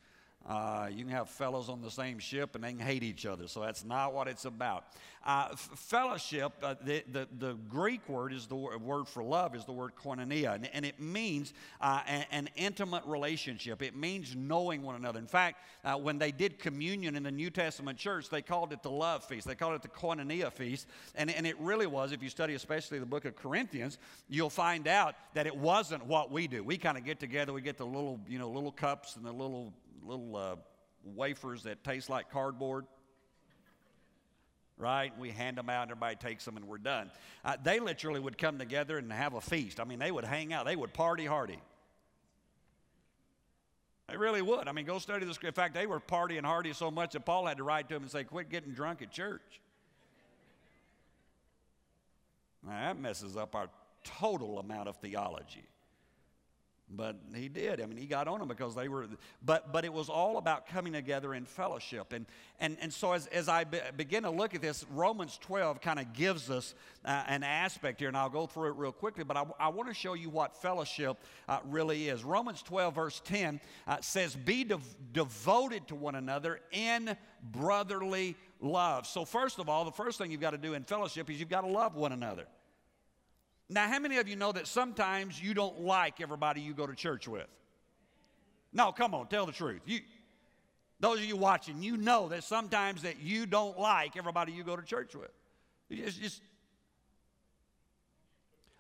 Uh, 0.48 0.88
you 0.90 1.04
can 1.04 1.12
have 1.12 1.30
fellows 1.30 1.68
on 1.68 1.82
the 1.82 1.92
same 1.92 2.20
ship 2.20 2.56
and 2.56 2.64
they 2.64 2.70
can 2.70 2.80
hate 2.80 3.04
each 3.04 3.26
other. 3.26 3.48
So 3.48 3.60
that's 3.60 3.84
not 3.84 4.14
what 4.14 4.30
it's 4.30 4.46
about. 4.46 4.86
Uh, 5.26 5.50
f- 5.52 5.72
fellowship, 5.76 6.54
uh, 6.64 6.76
the, 6.86 7.04
the, 7.12 7.28
the, 7.38 7.54
Greek 7.68 8.08
word 8.08 8.32
is 8.32 8.48
the 8.48 8.56
word 8.56 9.10
for 9.10 9.22
love 9.22 9.56
is 9.56 9.66
the 9.66 9.74
word 9.74 9.92
koinonia, 10.02 10.56
and, 10.56 10.70
and 10.74 10.86
it 10.86 11.02
means 11.02 11.54
uh, 11.82 12.00
an, 12.08 12.26
an, 12.32 12.50
intimate 12.56 13.04
relationship. 13.06 13.82
It 13.82 13.94
means 13.94 14.38
knowing 14.38 14.84
one 14.84 14.96
another. 14.96 15.20
In 15.20 15.28
fact, 15.28 15.66
uh, 15.84 15.96
when 15.96 16.18
they 16.18 16.32
did 16.32 16.60
communion 16.60 17.18
in 17.18 17.24
the 17.24 17.32
New 17.32 17.50
Testament 17.50 17.98
church, 17.98 18.30
they 18.30 18.42
called 18.42 18.72
it 18.72 18.82
the 18.84 18.90
love 18.90 19.26
feast. 19.26 19.46
They 19.46 19.56
called 19.56 19.76
it 19.76 19.82
the 19.82 19.90
koinonia 19.90 20.50
feast. 20.50 20.88
And, 21.16 21.30
and 21.30 21.46
it 21.46 21.60
really 21.60 21.88
was, 21.88 22.14
if 22.14 22.24
you 22.24 22.30
study 22.30 22.54
especially 22.54 23.00
the 23.00 23.06
book 23.06 23.26
of 23.26 23.36
Corinthians, 23.36 23.98
you'll 24.30 24.50
find 24.50 24.88
out 24.88 25.16
that 25.34 25.46
it 25.46 25.56
wasn't 25.58 26.06
what 26.06 26.32
we 26.32 26.48
do. 26.48 26.64
We 26.64 26.78
kind 26.78 26.98
of 26.98 27.04
get 27.04 27.20
together, 27.20 27.52
we 27.52 27.62
get 27.62 27.78
the 27.78 27.86
little, 27.86 28.22
you 28.30 28.40
know, 28.40 28.50
little 28.50 28.72
cups 28.72 29.18
and 29.18 29.26
the 29.26 29.34
little 29.34 29.74
little 30.04 30.36
uh, 30.36 30.56
wafers 31.04 31.64
that 31.64 31.84
taste 31.84 32.10
like 32.10 32.30
cardboard. 32.32 32.86
Right? 34.78 35.18
We 35.18 35.32
hand 35.32 35.58
them 35.58 35.70
out, 35.70 35.84
and 35.84 35.92
everybody 35.92 36.16
takes 36.16 36.46
them, 36.46 36.56
and 36.56 36.68
we're 36.68 36.78
done. 36.78 37.10
Uh, 37.44 37.58
they 37.64 37.80
literally 37.80 38.20
would 38.20 38.38
come 38.38 38.60
together 38.60 39.00
and 39.00 39.12
have 39.12 39.34
a 39.34 39.42
feast. 39.42 39.80
I 39.80 39.86
mean, 39.86 39.98
they 39.98 40.12
would 40.12 40.26
hang 40.26 40.54
out, 40.54 40.66
they 40.66 40.76
would 40.76 40.94
party 40.94 41.26
hardy. 41.26 41.60
They 44.08 44.16
really 44.16 44.42
would. 44.42 44.68
I 44.68 44.72
mean, 44.72 44.86
go 44.86 45.00
study 45.00 45.26
this. 45.26 45.38
In 45.44 45.52
fact, 45.52 45.74
they 45.74 45.86
were 45.86 46.00
partying 46.00 46.46
hardy 46.46 46.72
so 46.74 46.90
much 46.90 47.12
that 47.12 47.26
Paul 47.26 47.46
had 47.46 47.58
to 47.58 47.64
write 47.64 47.90
to 47.90 47.96
them 47.96 48.04
and 48.04 48.12
say, 48.12 48.24
Quit 48.24 48.50
getting 48.50 48.74
drunk 48.74 49.02
at 49.02 49.12
church. 49.12 49.62
Now, 52.66 52.72
that 52.72 53.00
messes 53.00 53.36
up 53.36 53.56
our 53.56 53.70
total 54.04 54.60
amount 54.60 54.88
of 54.88 54.98
theology. 54.98 55.66
But 56.90 57.18
he 57.36 57.50
did. 57.50 57.82
I 57.82 57.86
mean, 57.86 57.98
he 57.98 58.06
got 58.06 58.30
on 58.30 58.40
them 58.40 58.48
because 58.48 58.74
they 58.74 58.88
were, 58.88 59.08
but, 59.44 59.74
but 59.74 59.84
it 59.84 59.92
was 59.92 60.08
all 60.08 60.38
about 60.38 60.68
coming 60.68 60.94
together 60.94 61.34
in 61.34 61.46
fellowship. 61.46 62.14
And, 62.14 62.26
and, 62.62 62.78
and 62.80 62.94
so 62.94 63.12
as, 63.12 63.28
as 63.28 63.50
I 63.50 63.66
be, 63.66 63.80
begin 63.98 64.24
to 64.24 64.30
look 64.30 64.56
at 64.56 64.62
this, 64.62 64.86
Romans 64.94 65.38
12 65.42 65.82
kind 65.82 66.00
of 66.00 66.14
gives 66.14 66.50
us 66.50 66.76
uh, 67.04 67.24
an 67.28 67.44
aspect 67.44 68.00
here, 68.00 68.08
and 68.08 68.16
I'll 68.16 68.30
go 68.30 68.48
through 68.48 68.70
it 68.70 68.78
real 68.78 68.94
quickly, 68.94 69.26
but 69.26 69.36
I, 69.36 69.44
I 69.60 69.68
want 69.68 69.90
to 69.90 69.94
show 69.94 70.14
you 70.14 70.30
what 70.30 70.56
fellowship 70.62 71.18
uh, 71.50 71.60
really 71.66 72.08
is. 72.08 72.24
Romans 72.24 72.62
12, 72.62 72.96
verse 72.96 73.22
10 73.26 73.60
uh, 73.86 73.98
says, 74.00 74.34
Be 74.34 74.64
de- 74.64 74.80
devoted 75.12 75.90
to 75.90 75.96
one 75.96 76.16
another 76.16 76.62
in 76.72 77.18
brotherly 77.52 78.38
love. 78.62 79.08
So, 79.08 79.26
first 79.26 79.60
of 79.60 79.68
all, 79.68 79.84
the 79.84 79.92
first 79.92 80.18
thing 80.18 80.32
you've 80.32 80.40
got 80.40 80.52
to 80.52 80.58
do 80.58 80.74
in 80.74 80.86
fellowship 80.86 81.30
is 81.30 81.38
you've 81.38 81.50
got 81.50 81.62
to 81.62 81.68
love 81.68 81.96
one 81.96 82.14
another. 82.14 82.46
Now, 83.70 83.88
how 83.88 84.00
many 84.00 84.18
of 84.18 84.28
you 84.28 84.36
know 84.36 84.52
that 84.54 84.68
sometimes 84.68 85.42
you 85.42 85.54
don't 85.54 85.82
like 85.82 86.22
everybody 86.22 86.62
you 86.62 86.74
go 86.74 86.88
to 86.88 86.96
church 86.96 87.28
with? 87.28 87.48
No, 88.72 88.92
come 88.92 89.14
on, 89.14 89.28
tell 89.28 89.46
the 89.46 89.52
truth. 89.52 89.82
You, 89.86 90.00
those 91.00 91.20
of 91.20 91.26
you 91.26 91.36
watching, 91.36 91.82
you 91.84 91.98
know 91.98 92.30
that 92.30 92.44
sometimes 92.44 93.02
that 93.04 93.20
you 93.20 93.46
don't 93.46 93.78
like 93.78 94.16
everybody 94.18 94.52
you 94.52 94.64
go 94.64 94.76
to 94.76 94.84
church 94.84 95.16
with. 95.16 95.32
It's 95.90 96.16
just. 96.16 96.42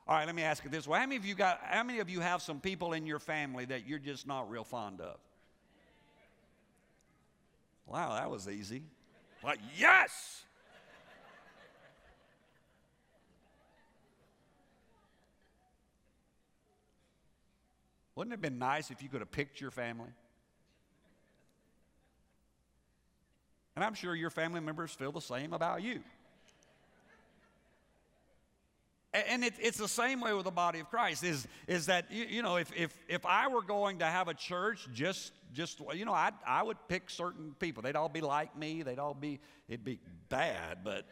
All 0.07 0.15
right, 0.15 0.25
let 0.25 0.35
me 0.35 0.43
ask 0.43 0.63
it 0.65 0.71
this 0.71 0.87
way: 0.87 0.99
How 0.99 1.05
many 1.05 1.17
of 1.17 1.25
you 1.25 1.35
got? 1.35 1.59
How 1.63 1.83
many 1.83 1.99
of 1.99 2.09
you 2.09 2.21
have 2.21 2.41
some 2.41 2.59
people 2.59 2.93
in 2.93 3.05
your 3.05 3.19
family 3.19 3.65
that 3.65 3.87
you're 3.87 3.99
just 3.99 4.25
not 4.25 4.49
real 4.49 4.63
fond 4.63 5.01
of? 5.01 5.17
Wow, 7.85 8.15
that 8.15 8.29
was 8.29 8.47
easy. 8.47 8.83
Like 9.43 9.59
yes. 9.77 10.43
Wouldn't 18.17 18.33
it 18.33 18.37
have 18.37 18.41
been 18.41 18.57
nice 18.57 18.89
if 18.89 19.03
you 19.03 19.09
could 19.09 19.21
have 19.21 19.29
picked 19.29 19.61
your 19.61 19.69
family? 19.69 20.09
And 23.75 23.85
I'm 23.85 23.93
sure 23.93 24.15
your 24.15 24.31
family 24.31 24.59
members 24.59 24.91
feel 24.91 25.11
the 25.11 25.21
same 25.21 25.53
about 25.53 25.83
you. 25.83 25.99
And 29.13 29.43
it, 29.43 29.53
it's 29.59 29.77
the 29.77 29.87
same 29.87 30.19
way 30.19 30.33
with 30.33 30.45
the 30.45 30.51
body 30.51 30.79
of 30.79 30.89
Christ. 30.89 31.23
Is, 31.23 31.47
is 31.67 31.85
that, 31.85 32.11
you, 32.11 32.25
you 32.25 32.41
know, 32.41 32.55
if, 32.55 32.71
if, 32.75 32.91
if 33.07 33.23
I 33.23 33.49
were 33.49 33.61
going 33.61 33.99
to 33.99 34.05
have 34.05 34.27
a 34.27 34.33
church 34.33 34.87
just, 34.93 35.31
just 35.53 35.79
you 35.93 36.05
know, 36.05 36.13
I, 36.13 36.31
I 36.45 36.63
would 36.63 36.77
pick 36.87 37.11
certain 37.11 37.53
people. 37.59 37.83
They'd 37.83 37.95
all 37.95 38.09
be 38.09 38.21
like 38.21 38.57
me. 38.57 38.81
They'd 38.81 38.97
all 38.97 39.13
be, 39.13 39.39
it'd 39.69 39.85
be 39.85 39.99
bad, 40.29 40.79
but 40.83 41.05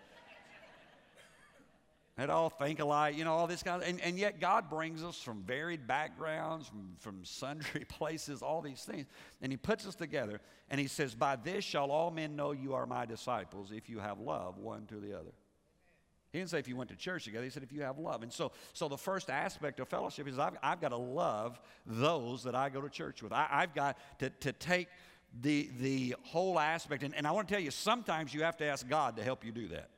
They'd 2.18 2.30
all 2.30 2.50
think 2.50 2.80
alike, 2.80 3.18
you 3.18 3.26
know, 3.26 3.34
all 3.34 3.46
this 3.46 3.62
kind 3.62 3.82
of, 3.82 3.90
and, 3.90 4.00
and 4.00 4.18
yet 4.18 4.40
God 4.40 4.70
brings 4.70 5.04
us 5.04 5.18
from 5.18 5.44
varied 5.44 5.86
backgrounds, 5.86 6.66
from, 6.68 6.96
from 6.98 7.26
sundry 7.26 7.84
places, 7.90 8.42
all 8.42 8.62
these 8.62 8.84
things. 8.84 9.06
And 9.42 9.52
He 9.52 9.58
puts 9.58 9.86
us 9.86 9.96
together, 9.96 10.40
and 10.70 10.80
He 10.80 10.88
says, 10.88 11.14
By 11.14 11.36
this 11.36 11.66
shall 11.66 11.92
all 11.92 12.12
men 12.12 12.38
know 12.38 12.54
you 12.54 12.74
are 12.74 12.86
my 12.86 13.06
disciples 13.06 13.72
if 13.74 13.90
you 13.90 14.00
have 14.00 14.20
love 14.20 14.58
one 14.58 14.86
to 14.88 14.96
the 14.96 15.14
other. 15.14 15.32
He 16.32 16.40
didn't 16.40 16.52
say 16.52 16.60
if 16.60 16.70
you 16.70 16.78
went 16.78 16.90
to 16.90 16.96
church 16.96 17.26
together, 17.26 17.44
He 17.44 17.50
said 17.50 17.64
if 17.64 17.74
you 17.74 17.82
have 17.82 17.98
love. 17.98 18.24
And 18.24 18.32
so, 18.32 18.54
so 18.72 18.88
the 18.88 18.98
first 18.98 19.30
aspect 19.30 19.82
of 19.82 19.90
fellowship 19.90 20.26
is 20.26 20.40
I've, 20.40 20.58
I've 20.64 20.80
got 20.80 20.90
to 20.90 20.98
love 20.98 21.60
those 21.86 22.44
that 22.44 22.56
I 22.56 22.70
go 22.70 22.80
to 22.80 22.90
church 22.90 23.24
with. 23.24 23.34
I, 23.34 23.48
I've 23.52 23.76
got 23.76 23.98
to, 24.20 24.30
to 24.30 24.54
take 24.54 24.88
the, 25.42 25.70
the 25.82 26.16
whole 26.24 26.60
aspect, 26.60 27.04
and, 27.04 27.14
and 27.14 27.28
I 27.28 27.32
want 27.32 27.50
to 27.50 27.54
tell 27.54 27.62
you, 27.62 27.72
sometimes 27.72 28.34
you 28.34 28.44
have 28.44 28.56
to 28.58 28.66
ask 28.66 28.88
God 28.88 29.18
to 29.18 29.24
help 29.24 29.44
you 29.44 29.52
do 29.52 29.68
that. 29.70 29.90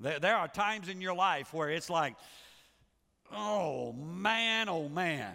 There, 0.00 0.18
there 0.20 0.36
are 0.36 0.48
times 0.48 0.88
in 0.88 1.00
your 1.00 1.14
life 1.14 1.52
where 1.54 1.70
it's 1.70 1.90
like, 1.90 2.14
oh 3.32 3.92
man, 3.92 4.68
oh 4.68 4.88
man. 4.88 5.34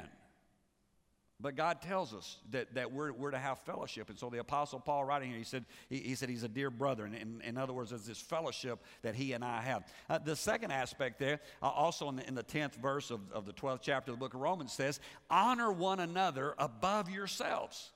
But 1.42 1.56
God 1.56 1.82
tells 1.82 2.14
us 2.14 2.38
that, 2.52 2.76
that 2.76 2.92
we're, 2.92 3.12
we're 3.12 3.32
to 3.32 3.38
have 3.38 3.58
fellowship. 3.60 4.10
And 4.10 4.20
so 4.20 4.30
the 4.30 4.38
Apostle 4.38 4.80
Paul 4.80 5.06
writing 5.06 5.30
here, 5.30 5.40
he 5.40 5.44
said, 5.44 5.66
he, 5.90 5.98
he 5.98 6.16
said 6.16 6.30
he's 6.30 6.44
a 6.44 6.48
dear 6.48 6.70
brother. 6.70 7.06
And 7.06 7.16
in, 7.16 7.42
in 7.44 7.58
other 7.58 7.74
words, 7.74 7.92
it's 7.92 8.06
this 8.06 8.22
fellowship 8.22 8.80
that 9.02 9.16
he 9.16 9.34
and 9.34 9.44
I 9.44 9.62
have. 9.62 9.84
Uh, 10.08 10.20
the 10.20 10.36
second 10.36 10.72
aspect 10.72 11.18
there, 11.18 11.40
uh, 11.64 11.70
also 11.70 12.10
in 12.10 12.18
the, 12.18 12.28
in 12.28 12.36
the 12.36 12.44
10th 12.44 12.76
verse 12.76 13.10
of, 13.10 13.22
of 13.32 13.48
the 13.48 13.54
12th 13.54 13.80
chapter 13.82 14.12
of 14.12 14.20
the 14.20 14.24
book 14.24 14.36
of 14.36 14.40
Romans 14.40 14.72
says, 14.72 15.00
honor 15.32 15.72
one 15.72 16.00
another 16.00 16.54
above 16.60 17.10
yourselves. 17.10 17.92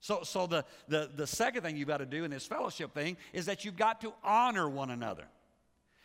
So, 0.00 0.22
so 0.22 0.46
the, 0.46 0.64
the, 0.88 1.10
the 1.14 1.26
second 1.26 1.62
thing 1.62 1.76
you've 1.76 1.88
got 1.88 1.98
to 1.98 2.06
do 2.06 2.24
in 2.24 2.30
this 2.30 2.44
fellowship 2.44 2.92
thing 2.92 3.16
is 3.32 3.46
that 3.46 3.64
you've 3.64 3.76
got 3.76 4.02
to 4.02 4.12
honor 4.22 4.68
one 4.68 4.90
another. 4.90 5.24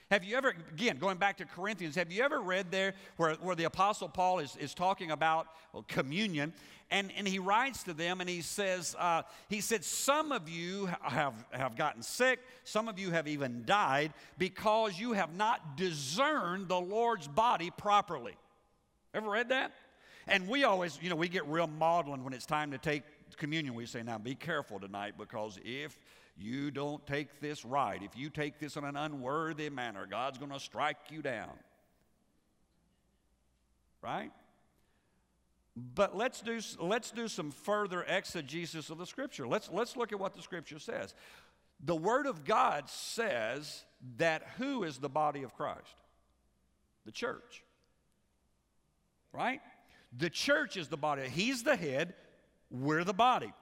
Have 0.09 0.23
you 0.23 0.37
ever, 0.37 0.53
again, 0.71 0.97
going 0.97 1.17
back 1.17 1.37
to 1.37 1.45
Corinthians, 1.45 1.95
have 1.95 2.11
you 2.11 2.23
ever 2.23 2.39
read 2.39 2.71
there 2.71 2.93
where, 3.17 3.33
where 3.35 3.55
the 3.55 3.65
Apostle 3.65 4.07
Paul 4.07 4.39
is, 4.39 4.55
is 4.57 4.73
talking 4.73 5.11
about 5.11 5.47
well, 5.73 5.83
communion? 5.87 6.53
And, 6.89 7.11
and 7.17 7.27
he 7.27 7.39
writes 7.39 7.83
to 7.83 7.93
them 7.93 8.21
and 8.21 8.29
he 8.29 8.41
says, 8.41 8.95
uh, 8.97 9.23
he 9.49 9.59
said, 9.59 9.83
Some 9.83 10.31
of 10.31 10.47
you 10.47 10.89
have, 11.01 11.33
have 11.51 11.75
gotten 11.75 12.01
sick, 12.01 12.39
some 12.63 12.87
of 12.87 12.97
you 12.97 13.11
have 13.11 13.27
even 13.27 13.63
died 13.65 14.13
because 14.37 14.97
you 14.97 15.11
have 15.11 15.35
not 15.35 15.75
discerned 15.75 16.69
the 16.69 16.79
Lord's 16.79 17.27
body 17.27 17.69
properly. 17.77 18.35
Ever 19.13 19.29
read 19.29 19.49
that? 19.49 19.73
And 20.29 20.47
we 20.47 20.63
always, 20.63 20.97
you 21.01 21.09
know, 21.09 21.17
we 21.17 21.27
get 21.27 21.45
real 21.47 21.67
maudlin 21.67 22.23
when 22.23 22.31
it's 22.31 22.45
time 22.45 22.71
to 22.71 22.77
take 22.77 23.03
communion. 23.35 23.75
We 23.75 23.85
say, 23.85 24.03
Now 24.03 24.17
be 24.17 24.35
careful 24.35 24.79
tonight 24.79 25.15
because 25.17 25.59
if 25.65 25.97
you 26.37 26.69
don't 26.71 27.05
take 27.07 27.39
this 27.39 27.65
right, 27.65 28.01
if 28.03 28.15
you 28.15 28.29
take 28.29 28.59
this 28.59 28.75
in 28.75 28.83
an 28.83 28.95
unworthy 28.95 29.69
manner, 29.69 30.05
God's 30.05 30.37
going 30.37 30.51
to 30.51 30.59
strike 30.59 30.97
you 31.09 31.21
down. 31.21 31.51
Right? 34.01 34.31
But 35.75 36.15
let's 36.15 36.41
do, 36.41 36.59
let's 36.79 37.11
do 37.11 37.27
some 37.27 37.51
further 37.51 38.03
exegesis 38.07 38.89
of 38.89 38.97
the 38.97 39.05
scripture. 39.05 39.47
Let's, 39.47 39.69
let's 39.71 39.95
look 39.95 40.11
at 40.11 40.19
what 40.19 40.35
the 40.35 40.41
scripture 40.41 40.79
says. 40.79 41.13
The 41.83 41.95
Word 41.95 42.25
of 42.25 42.45
God 42.45 42.89
says 42.89 43.83
that 44.17 44.43
who 44.57 44.83
is 44.83 44.97
the 44.97 45.09
body 45.09 45.43
of 45.43 45.55
Christ? 45.55 46.01
The 47.05 47.11
church. 47.11 47.63
Right? 49.31 49.61
The 50.17 50.29
church 50.29 50.77
is 50.77 50.87
the 50.87 50.97
body. 50.97 51.29
He's 51.29 51.63
the 51.63 51.75
head, 51.75 52.15
we're 52.71 53.03
the 53.03 53.13
body. 53.13 53.53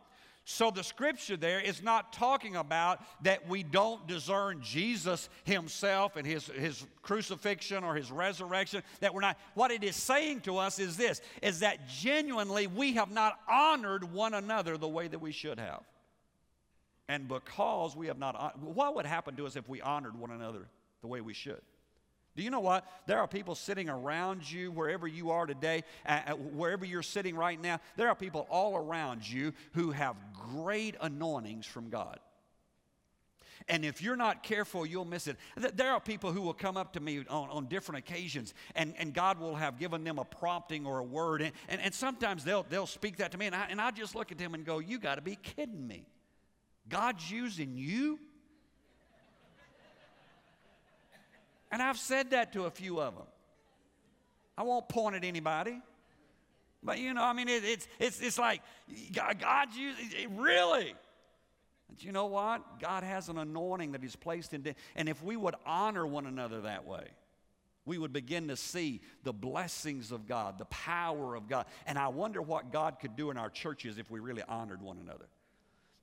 So 0.47 0.69
the 0.69 0.83
scripture 0.83 1.37
there 1.37 1.59
is 1.59 1.81
not 1.81 2.13
talking 2.13 2.55
about 2.55 3.01
that 3.23 3.49
we 3.49 3.63
don't 3.63 4.07
discern 4.07 4.61
Jesus 4.61 5.27
himself 5.43 6.17
and 6.17 6.25
his, 6.25 6.45
his 6.45 6.85
crucifixion 7.01 7.83
or 7.83 7.95
his 7.95 8.11
resurrection, 8.11 8.83
that 8.99 9.11
we're 9.11 9.21
not. 9.21 9.39
What 9.55 9.71
it 9.71 9.83
is 9.83 9.95
saying 9.95 10.41
to 10.41 10.59
us 10.59 10.77
is 10.77 10.97
this 10.97 11.19
is 11.41 11.61
that 11.61 11.87
genuinely 11.87 12.67
we 12.67 12.93
have 12.93 13.09
not 13.09 13.39
honored 13.49 14.03
one 14.13 14.35
another 14.35 14.77
the 14.77 14.87
way 14.87 15.07
that 15.07 15.19
we 15.19 15.31
should 15.31 15.59
have. 15.59 15.83
And 17.09 17.27
because 17.27 17.95
we 17.95 18.05
have 18.07 18.19
not, 18.19 18.59
what 18.59 18.95
would 18.95 19.07
happen 19.07 19.35
to 19.37 19.47
us 19.47 19.55
if 19.55 19.67
we 19.67 19.81
honored 19.81 20.15
one 20.15 20.29
another 20.29 20.67
the 21.01 21.07
way 21.07 21.21
we 21.21 21.33
should? 21.33 21.61
Do 22.35 22.43
you 22.43 22.49
know 22.49 22.59
what? 22.59 22.85
There 23.07 23.19
are 23.19 23.27
people 23.27 23.55
sitting 23.55 23.89
around 23.89 24.49
you 24.49 24.71
wherever 24.71 25.07
you 25.07 25.31
are 25.31 25.45
today, 25.45 25.83
wherever 26.53 26.85
you're 26.85 27.01
sitting 27.01 27.35
right 27.35 27.59
now. 27.61 27.79
There 27.95 28.09
are 28.09 28.15
people 28.15 28.45
all 28.49 28.75
around 28.75 29.27
you 29.27 29.53
who 29.73 29.91
have 29.91 30.15
great 30.33 30.95
anointings 30.99 31.65
from 31.65 31.89
God. 31.89 32.19
And 33.67 33.83
if 33.83 34.01
you're 34.01 34.15
not 34.15 34.43
careful, 34.43 34.85
you'll 34.85 35.05
miss 35.05 35.27
it. 35.27 35.37
There 35.55 35.91
are 35.91 35.99
people 35.99 36.31
who 36.31 36.41
will 36.41 36.53
come 36.53 36.77
up 36.77 36.93
to 36.93 36.99
me 36.99 37.19
on, 37.29 37.49
on 37.49 37.65
different 37.67 37.99
occasions, 37.99 38.53
and, 38.75 38.93
and 38.97 39.13
God 39.13 39.39
will 39.39 39.55
have 39.55 39.79
given 39.79 40.03
them 40.03 40.19
a 40.19 40.25
prompting 40.25 40.85
or 40.85 40.99
a 40.99 41.03
word. 41.03 41.41
And, 41.41 41.51
and, 41.67 41.81
and 41.81 41.93
sometimes 41.93 42.43
they'll, 42.43 42.63
they'll 42.69 42.85
speak 42.85 43.17
that 43.17 43.31
to 43.31 43.37
me, 43.37 43.47
and 43.47 43.55
I, 43.55 43.67
and 43.69 43.81
I 43.81 43.91
just 43.91 44.13
look 44.13 44.31
at 44.31 44.37
them 44.37 44.53
and 44.53 44.65
go, 44.65 44.79
You 44.79 44.99
got 44.99 45.15
to 45.15 45.21
be 45.21 45.37
kidding 45.37 45.87
me. 45.87 46.05
God's 46.87 47.29
using 47.31 47.75
you? 47.75 48.19
And 51.71 51.81
I've 51.81 51.97
said 51.97 52.31
that 52.31 52.53
to 52.53 52.65
a 52.65 52.71
few 52.71 53.01
of 53.01 53.15
them. 53.15 53.25
I 54.57 54.63
won't 54.63 54.87
point 54.87 55.15
at 55.15 55.23
anybody. 55.23 55.81
But 56.83 56.99
you 56.99 57.13
know, 57.13 57.23
I 57.23 57.33
mean, 57.33 57.47
it, 57.47 57.63
it's, 57.65 57.87
it's, 57.99 58.21
it's 58.21 58.37
like 58.37 58.61
God's 59.13 59.75
using, 59.75 60.37
really. 60.37 60.93
But 61.89 62.03
you 62.03 62.11
know 62.11 62.27
what? 62.27 62.79
God 62.79 63.03
has 63.03 63.27
an 63.27 63.37
anointing 63.37 63.93
that 63.93 64.03
He's 64.03 64.15
placed 64.15 64.53
in, 64.53 64.75
and 64.95 65.09
if 65.09 65.23
we 65.23 65.35
would 65.35 65.55
honor 65.65 66.05
one 66.05 66.27
another 66.27 66.61
that 66.61 66.85
way, 66.85 67.07
we 67.85 67.97
would 67.97 68.13
begin 68.13 68.47
to 68.47 68.55
see 68.55 69.01
the 69.23 69.33
blessings 69.33 70.11
of 70.11 70.27
God, 70.27 70.57
the 70.57 70.65
power 70.65 71.35
of 71.35 71.47
God. 71.47 71.65
And 71.85 71.97
I 71.97 72.07
wonder 72.07 72.41
what 72.41 72.71
God 72.71 72.97
could 72.99 73.15
do 73.15 73.29
in 73.29 73.37
our 73.37 73.49
churches 73.49 73.97
if 73.97 74.09
we 74.09 74.19
really 74.19 74.43
honored 74.47 74.81
one 74.81 74.97
another. 74.97 75.25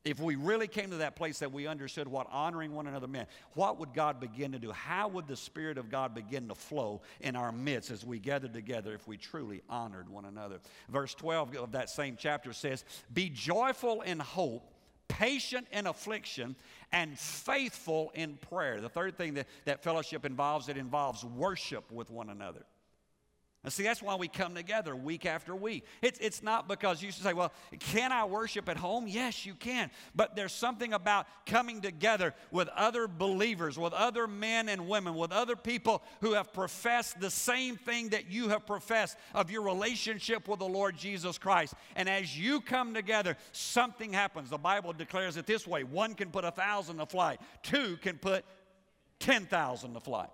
If 0.04 0.18
we 0.18 0.34
really 0.34 0.66
came 0.66 0.90
to 0.90 0.96
that 0.96 1.14
place 1.14 1.38
that 1.38 1.52
we 1.52 1.68
understood 1.68 2.08
what 2.08 2.26
honoring 2.32 2.72
one 2.72 2.88
another 2.88 3.06
meant, 3.06 3.28
what 3.54 3.78
would 3.78 3.94
God 3.94 4.18
begin 4.18 4.50
to 4.50 4.58
do? 4.58 4.72
How 4.72 5.06
would 5.06 5.28
the 5.28 5.36
Spirit 5.36 5.78
of 5.78 5.90
God 5.90 6.12
begin 6.12 6.48
to 6.48 6.56
flow 6.56 7.02
in 7.20 7.36
our 7.36 7.52
midst 7.52 7.92
as 7.92 8.04
we 8.04 8.18
gathered 8.18 8.52
together 8.52 8.94
if 8.94 9.06
we 9.06 9.16
truly 9.16 9.62
honored 9.68 10.08
one 10.08 10.24
another? 10.24 10.58
Verse 10.88 11.14
12 11.14 11.56
of 11.56 11.72
that 11.72 11.88
same 11.88 12.16
chapter 12.18 12.52
says, 12.52 12.84
Be 13.12 13.28
joyful 13.28 14.02
in 14.02 14.18
hope, 14.18 14.74
patient 15.06 15.68
in 15.70 15.86
affliction, 15.86 16.56
and 16.90 17.16
faithful 17.16 18.10
in 18.14 18.38
prayer. 18.50 18.80
The 18.80 18.88
third 18.88 19.16
thing 19.16 19.34
that, 19.34 19.46
that 19.66 19.84
fellowship 19.84 20.24
involves, 20.24 20.68
it 20.68 20.76
involves 20.76 21.24
worship 21.24 21.92
with 21.92 22.10
one 22.10 22.28
another. 22.28 22.64
And 23.64 23.72
see, 23.72 23.84
that's 23.84 24.02
why 24.02 24.16
we 24.16 24.26
come 24.26 24.56
together 24.56 24.96
week 24.96 25.24
after 25.24 25.54
week. 25.54 25.84
It's, 26.00 26.18
it's 26.18 26.42
not 26.42 26.66
because 26.66 27.00
you 27.00 27.12
should 27.12 27.22
say, 27.22 27.32
well, 27.32 27.52
can 27.78 28.10
I 28.10 28.24
worship 28.24 28.68
at 28.68 28.76
home? 28.76 29.06
Yes, 29.06 29.46
you 29.46 29.54
can. 29.54 29.88
But 30.16 30.34
there's 30.34 30.52
something 30.52 30.92
about 30.92 31.26
coming 31.46 31.80
together 31.80 32.34
with 32.50 32.66
other 32.70 33.06
believers, 33.06 33.78
with 33.78 33.92
other 33.92 34.26
men 34.26 34.68
and 34.68 34.88
women, 34.88 35.14
with 35.14 35.30
other 35.30 35.54
people 35.54 36.02
who 36.22 36.32
have 36.32 36.52
professed 36.52 37.20
the 37.20 37.30
same 37.30 37.76
thing 37.76 38.08
that 38.08 38.28
you 38.28 38.48
have 38.48 38.66
professed 38.66 39.16
of 39.32 39.48
your 39.48 39.62
relationship 39.62 40.48
with 40.48 40.58
the 40.58 40.66
Lord 40.66 40.96
Jesus 40.96 41.38
Christ. 41.38 41.74
And 41.94 42.08
as 42.08 42.36
you 42.36 42.60
come 42.60 42.94
together, 42.94 43.36
something 43.52 44.12
happens. 44.12 44.50
The 44.50 44.58
Bible 44.58 44.92
declares 44.92 45.36
it 45.36 45.46
this 45.46 45.68
way 45.68 45.84
one 45.84 46.14
can 46.14 46.30
put 46.30 46.44
a 46.44 46.50
thousand 46.50 46.96
to 46.96 47.06
flight, 47.06 47.40
two 47.62 47.96
can 47.98 48.18
put 48.18 48.44
10,000 49.20 49.94
to 49.94 50.00
flight. 50.00 50.30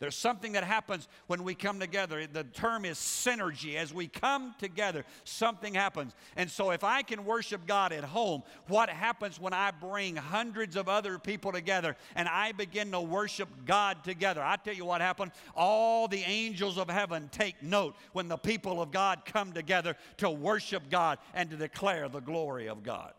There's 0.00 0.14
something 0.14 0.52
that 0.52 0.62
happens 0.62 1.08
when 1.26 1.42
we 1.42 1.56
come 1.56 1.80
together. 1.80 2.24
The 2.26 2.44
term 2.44 2.84
is 2.84 2.98
synergy. 2.98 3.74
As 3.74 3.92
we 3.92 4.06
come 4.06 4.54
together, 4.58 5.04
something 5.24 5.74
happens. 5.74 6.14
And 6.36 6.48
so, 6.48 6.70
if 6.70 6.84
I 6.84 7.02
can 7.02 7.24
worship 7.24 7.66
God 7.66 7.92
at 7.92 8.04
home, 8.04 8.44
what 8.68 8.90
happens 8.90 9.40
when 9.40 9.52
I 9.52 9.72
bring 9.72 10.14
hundreds 10.14 10.76
of 10.76 10.88
other 10.88 11.18
people 11.18 11.50
together 11.50 11.96
and 12.14 12.28
I 12.28 12.52
begin 12.52 12.92
to 12.92 13.00
worship 13.00 13.48
God 13.66 14.04
together? 14.04 14.40
I 14.40 14.54
tell 14.56 14.74
you 14.74 14.84
what 14.84 15.00
happened. 15.00 15.32
All 15.56 16.06
the 16.06 16.22
angels 16.22 16.78
of 16.78 16.88
heaven 16.88 17.28
take 17.32 17.60
note 17.60 17.96
when 18.12 18.28
the 18.28 18.38
people 18.38 18.80
of 18.80 18.92
God 18.92 19.24
come 19.24 19.52
together 19.52 19.96
to 20.18 20.30
worship 20.30 20.84
God 20.90 21.18
and 21.34 21.50
to 21.50 21.56
declare 21.56 22.08
the 22.08 22.20
glory 22.20 22.68
of 22.68 22.84
God. 22.84 23.14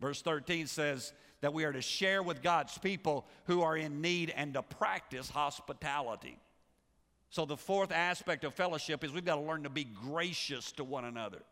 Verse 0.00 0.20
13 0.20 0.66
says, 0.66 1.14
that 1.40 1.52
we 1.52 1.64
are 1.64 1.72
to 1.72 1.82
share 1.82 2.22
with 2.22 2.42
God's 2.42 2.76
people 2.78 3.26
who 3.44 3.62
are 3.62 3.76
in 3.76 4.00
need 4.00 4.32
and 4.34 4.54
to 4.54 4.62
practice 4.62 5.28
hospitality. 5.28 6.38
So, 7.30 7.44
the 7.44 7.56
fourth 7.56 7.92
aspect 7.92 8.44
of 8.44 8.54
fellowship 8.54 9.04
is 9.04 9.12
we've 9.12 9.24
got 9.24 9.36
to 9.36 9.42
learn 9.42 9.64
to 9.64 9.70
be 9.70 9.84
gracious 9.84 10.72
to 10.72 10.84
one 10.84 11.04
another. 11.04 11.42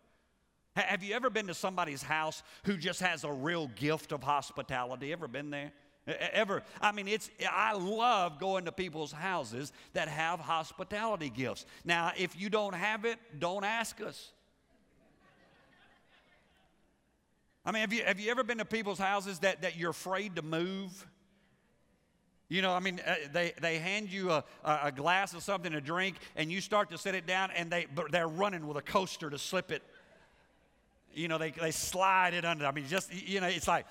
Have 0.76 1.04
you 1.04 1.14
ever 1.14 1.30
been 1.30 1.46
to 1.46 1.54
somebody's 1.54 2.02
house 2.02 2.42
who 2.64 2.76
just 2.76 3.00
has 3.00 3.22
a 3.24 3.32
real 3.32 3.68
gift 3.68 4.12
of 4.12 4.22
hospitality? 4.22 5.12
Ever 5.12 5.28
been 5.28 5.50
there? 5.50 5.72
Ever? 6.06 6.62
I 6.80 6.92
mean, 6.92 7.08
it's, 7.08 7.30
I 7.50 7.74
love 7.74 8.38
going 8.38 8.64
to 8.64 8.72
people's 8.72 9.12
houses 9.12 9.72
that 9.94 10.08
have 10.08 10.40
hospitality 10.40 11.30
gifts. 11.30 11.64
Now, 11.84 12.12
if 12.16 12.38
you 12.38 12.50
don't 12.50 12.74
have 12.74 13.04
it, 13.04 13.18
don't 13.38 13.64
ask 13.64 14.00
us. 14.00 14.32
I 17.64 17.72
mean, 17.72 17.80
have 17.80 17.92
you, 17.92 18.04
have 18.04 18.20
you 18.20 18.30
ever 18.30 18.44
been 18.44 18.58
to 18.58 18.64
people's 18.64 18.98
houses 18.98 19.38
that, 19.40 19.62
that 19.62 19.76
you're 19.76 19.90
afraid 19.90 20.36
to 20.36 20.42
move? 20.42 21.06
You 22.48 22.60
know, 22.60 22.72
I 22.72 22.80
mean, 22.80 23.00
uh, 23.06 23.14
they, 23.32 23.54
they 23.60 23.78
hand 23.78 24.10
you 24.10 24.30
a, 24.30 24.44
a 24.64 24.92
glass 24.92 25.32
of 25.32 25.42
something 25.42 25.72
to 25.72 25.80
drink, 25.80 26.16
and 26.36 26.52
you 26.52 26.60
start 26.60 26.90
to 26.90 26.98
set 26.98 27.14
it 27.14 27.26
down, 27.26 27.50
and 27.52 27.70
they, 27.70 27.86
they're 28.10 28.28
running 28.28 28.66
with 28.66 28.76
a 28.76 28.82
coaster 28.82 29.30
to 29.30 29.38
slip 29.38 29.72
it. 29.72 29.82
You 31.14 31.28
know, 31.28 31.38
they, 31.38 31.52
they 31.52 31.70
slide 31.70 32.34
it 32.34 32.44
under. 32.44 32.66
I 32.66 32.72
mean, 32.72 32.86
just, 32.86 33.12
you 33.14 33.40
know, 33.40 33.46
it's 33.46 33.66
like, 33.66 33.86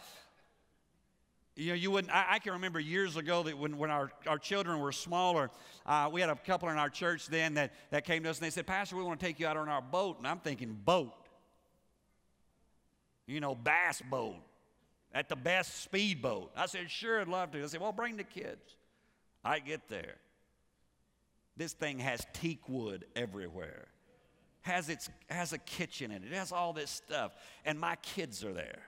you 1.56 1.70
know, 1.70 1.74
you 1.74 1.90
wouldn't, 1.90 2.14
I, 2.14 2.26
I 2.32 2.40
can 2.40 2.54
remember 2.54 2.80
years 2.80 3.16
ago 3.16 3.44
that 3.44 3.58
when, 3.58 3.78
when 3.78 3.90
our, 3.90 4.12
our 4.28 4.38
children 4.38 4.80
were 4.80 4.92
smaller, 4.92 5.50
uh, 5.86 6.10
we 6.12 6.22
had 6.22 6.30
a 6.30 6.36
couple 6.36 6.70
in 6.70 6.78
our 6.78 6.90
church 6.90 7.28
then 7.28 7.56
that, 7.56 7.74
that 7.90 8.06
came 8.06 8.24
to 8.24 8.30
us 8.30 8.38
and 8.38 8.46
they 8.46 8.50
said, 8.50 8.68
Pastor, 8.68 8.96
we 8.96 9.04
want 9.04 9.20
to 9.20 9.26
take 9.26 9.40
you 9.40 9.48
out 9.48 9.58
on 9.58 9.68
our 9.70 9.82
boat. 9.82 10.18
And 10.18 10.28
I'm 10.28 10.40
thinking, 10.40 10.78
boat? 10.86 11.14
You 13.26 13.40
know, 13.40 13.56
bass 13.56 14.02
boat 14.10 14.36
at 15.14 15.30
the 15.30 15.36
best 15.36 15.84
speedboat. 15.84 16.52
I 16.56 16.66
said, 16.66 16.90
sure, 16.90 17.22
I'd 17.22 17.28
love 17.28 17.52
to. 17.52 17.64
I 17.64 17.68
said, 17.68 17.82
well, 17.82 17.92
bring 17.92 18.18
the 18.18 18.24
kids. 18.24 18.76
I 19.44 19.60
get 19.60 19.88
there. 19.90 20.16
This 21.56 21.74
thing 21.74 22.00
has 22.00 22.26
teak 22.34 22.68
wood 22.68 23.06
everywhere. 23.16 23.88
Has 24.62 24.90
its 24.90 25.10
has 25.30 25.52
a 25.52 25.58
kitchen 25.58 26.10
in 26.10 26.24
it. 26.24 26.32
It 26.32 26.36
has 26.36 26.52
all 26.52 26.74
this 26.74 26.90
stuff. 26.90 27.34
And 27.66 27.80
my 27.80 27.98
kids 27.98 28.44
are 28.44 28.54
there. 28.54 28.82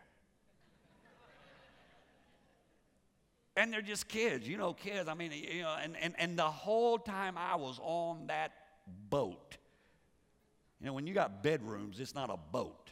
and 3.57 3.71
they're 3.71 3.81
just 3.81 4.07
kids, 4.07 4.47
you 4.47 4.57
know, 4.57 4.73
kids. 4.73 5.07
I 5.07 5.13
mean, 5.13 5.31
you 5.31 5.61
know, 5.61 5.75
and, 5.81 5.95
and, 6.01 6.13
and 6.17 6.37
the 6.37 6.43
whole 6.43 6.97
time 6.97 7.37
I 7.37 7.55
was 7.55 7.79
on 7.81 8.27
that 8.27 8.51
boat. 9.09 9.57
You 10.79 10.87
know, 10.87 10.93
when 10.93 11.07
you 11.07 11.13
got 11.13 11.41
bedrooms, 11.41 11.99
it's 11.99 12.13
not 12.13 12.29
a 12.29 12.37
boat. 12.51 12.91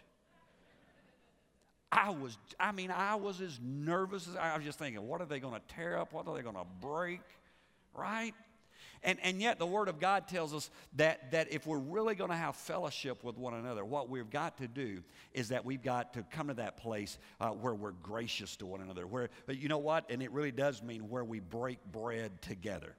I 1.95 2.10
was, 2.10 2.38
I 2.60 2.71
mean, 2.71 2.89
I 2.89 3.13
was 3.15 3.39
as 3.39 3.60
nervous 3.62 4.27
as 4.27 4.36
I 4.36 4.58
was 4.58 4.65
just 4.65 4.79
thinking, 4.79 5.08
what 5.08 5.21
are 5.21 5.25
they 5.25 5.39
going 5.39 5.53
to 5.53 5.75
tear 5.75 5.95
up? 5.97 6.12
What 6.12 6.27
are 6.27 6.36
they 6.36 6.41
going 6.41 6.56
to 6.56 6.65
break? 6.82 7.21
Right? 7.93 8.34
And, 9.03 9.19
and 9.21 9.39
yet, 9.39 9.60
the 9.60 9.65
Word 9.67 9.89
of 9.89 9.99
God 9.99 10.27
tells 10.27 10.56
us 10.56 10.71
that, 10.95 11.29
that 11.32 11.53
if 11.53 11.67
we're 11.67 11.77
really 11.77 12.15
going 12.15 12.32
to 12.32 12.36
have 12.36 12.56
fellowship 12.56 13.23
with 13.23 13.38
one 13.38 13.53
another, 13.53 13.86
what 13.86 14.10
we've 14.10 14.29
got 14.29 14.58
to 14.58 14.67
do 14.67 15.03
is 15.34 15.49
that 15.49 15.65
we've 15.65 15.84
got 15.84 16.13
to 16.15 16.23
come 16.32 16.47
to 16.47 16.56
that 16.56 16.77
place 16.77 17.19
uh, 17.39 17.49
where 17.49 17.75
we're 17.75 17.91
gracious 17.91 18.56
to 18.58 18.65
one 18.65 18.82
another. 18.82 19.06
Where, 19.06 19.29
you 19.47 19.67
know 19.67 19.77
what? 19.77 20.10
And 20.10 20.23
it 20.23 20.32
really 20.32 20.51
does 20.51 20.82
mean 20.82 21.10
where 21.10 21.23
we 21.23 21.41
break 21.41 21.79
bread 21.91 22.41
together. 22.41 22.95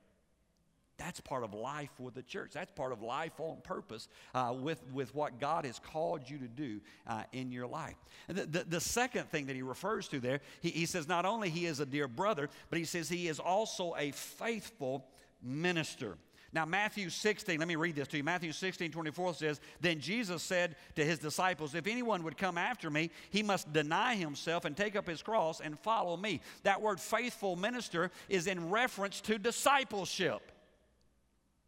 That's 0.96 1.20
part 1.20 1.42
of 1.42 1.54
life 1.54 1.90
with 1.98 2.14
the 2.14 2.22
church. 2.22 2.52
That's 2.54 2.70
part 2.70 2.92
of 2.92 3.02
life 3.02 3.32
on 3.38 3.58
purpose 3.64 4.08
uh, 4.34 4.54
with, 4.56 4.80
with 4.92 5.14
what 5.14 5.40
God 5.40 5.64
has 5.64 5.80
called 5.80 6.28
you 6.28 6.38
to 6.38 6.46
do 6.46 6.80
uh, 7.06 7.24
in 7.32 7.50
your 7.50 7.66
life. 7.66 7.96
The, 8.28 8.46
the, 8.46 8.64
the, 8.64 8.80
second 8.80 9.28
thing 9.28 9.46
that 9.46 9.56
he 9.56 9.62
refers 9.62 10.06
to 10.08 10.20
there, 10.20 10.40
he, 10.60 10.70
he 10.70 10.86
says 10.86 11.08
not 11.08 11.24
only 11.24 11.50
he 11.50 11.66
is 11.66 11.80
a 11.80 11.86
dear 11.86 12.06
brother, 12.06 12.48
but 12.70 12.78
he 12.78 12.84
says 12.84 13.08
he 13.08 13.26
is 13.26 13.40
also 13.40 13.94
a 13.98 14.12
faithful 14.12 15.04
minister. 15.42 16.16
Now, 16.52 16.64
Matthew 16.64 17.10
16, 17.10 17.58
let 17.58 17.66
me 17.66 17.74
read 17.74 17.96
this 17.96 18.06
to 18.08 18.16
you. 18.16 18.22
Matthew 18.22 18.52
16, 18.52 18.92
24 18.92 19.34
says, 19.34 19.60
Then 19.80 19.98
Jesus 19.98 20.40
said 20.40 20.76
to 20.94 21.04
his 21.04 21.18
disciples, 21.18 21.74
If 21.74 21.88
anyone 21.88 22.22
would 22.22 22.38
come 22.38 22.56
after 22.56 22.90
me, 22.90 23.10
he 23.30 23.42
must 23.42 23.72
deny 23.72 24.14
himself 24.14 24.64
and 24.64 24.76
take 24.76 24.94
up 24.94 25.08
his 25.08 25.20
cross 25.20 25.60
and 25.60 25.76
follow 25.76 26.16
me. 26.16 26.40
That 26.62 26.80
word 26.80 27.00
faithful 27.00 27.56
minister 27.56 28.12
is 28.28 28.46
in 28.46 28.70
reference 28.70 29.20
to 29.22 29.36
discipleship. 29.36 30.52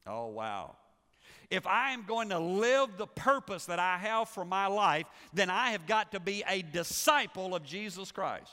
Oh, 0.06 0.26
wow. 0.26 0.76
If 1.50 1.66
I 1.66 1.92
am 1.92 2.04
going 2.06 2.30
to 2.30 2.38
live 2.38 2.96
the 2.96 3.06
purpose 3.06 3.66
that 3.66 3.78
I 3.78 3.98
have 3.98 4.28
for 4.28 4.44
my 4.44 4.66
life, 4.66 5.06
then 5.32 5.50
I 5.50 5.70
have 5.70 5.86
got 5.86 6.12
to 6.12 6.20
be 6.20 6.42
a 6.48 6.62
disciple 6.62 7.54
of 7.54 7.64
Jesus 7.64 8.10
Christ. 8.10 8.50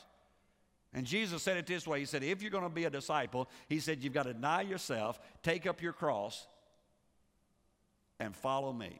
And 0.93 1.05
Jesus 1.05 1.41
said 1.41 1.57
it 1.57 1.65
this 1.65 1.87
way 1.87 1.99
He 1.99 2.05
said, 2.05 2.23
If 2.23 2.41
you're 2.41 2.51
going 2.51 2.63
to 2.63 2.69
be 2.69 2.85
a 2.85 2.89
disciple, 2.89 3.49
He 3.67 3.79
said, 3.79 4.03
you've 4.03 4.13
got 4.13 4.23
to 4.23 4.33
deny 4.33 4.61
yourself, 4.61 5.19
take 5.41 5.65
up 5.65 5.81
your 5.81 5.93
cross, 5.93 6.45
and 8.19 8.35
follow 8.35 8.71
me. 8.71 8.99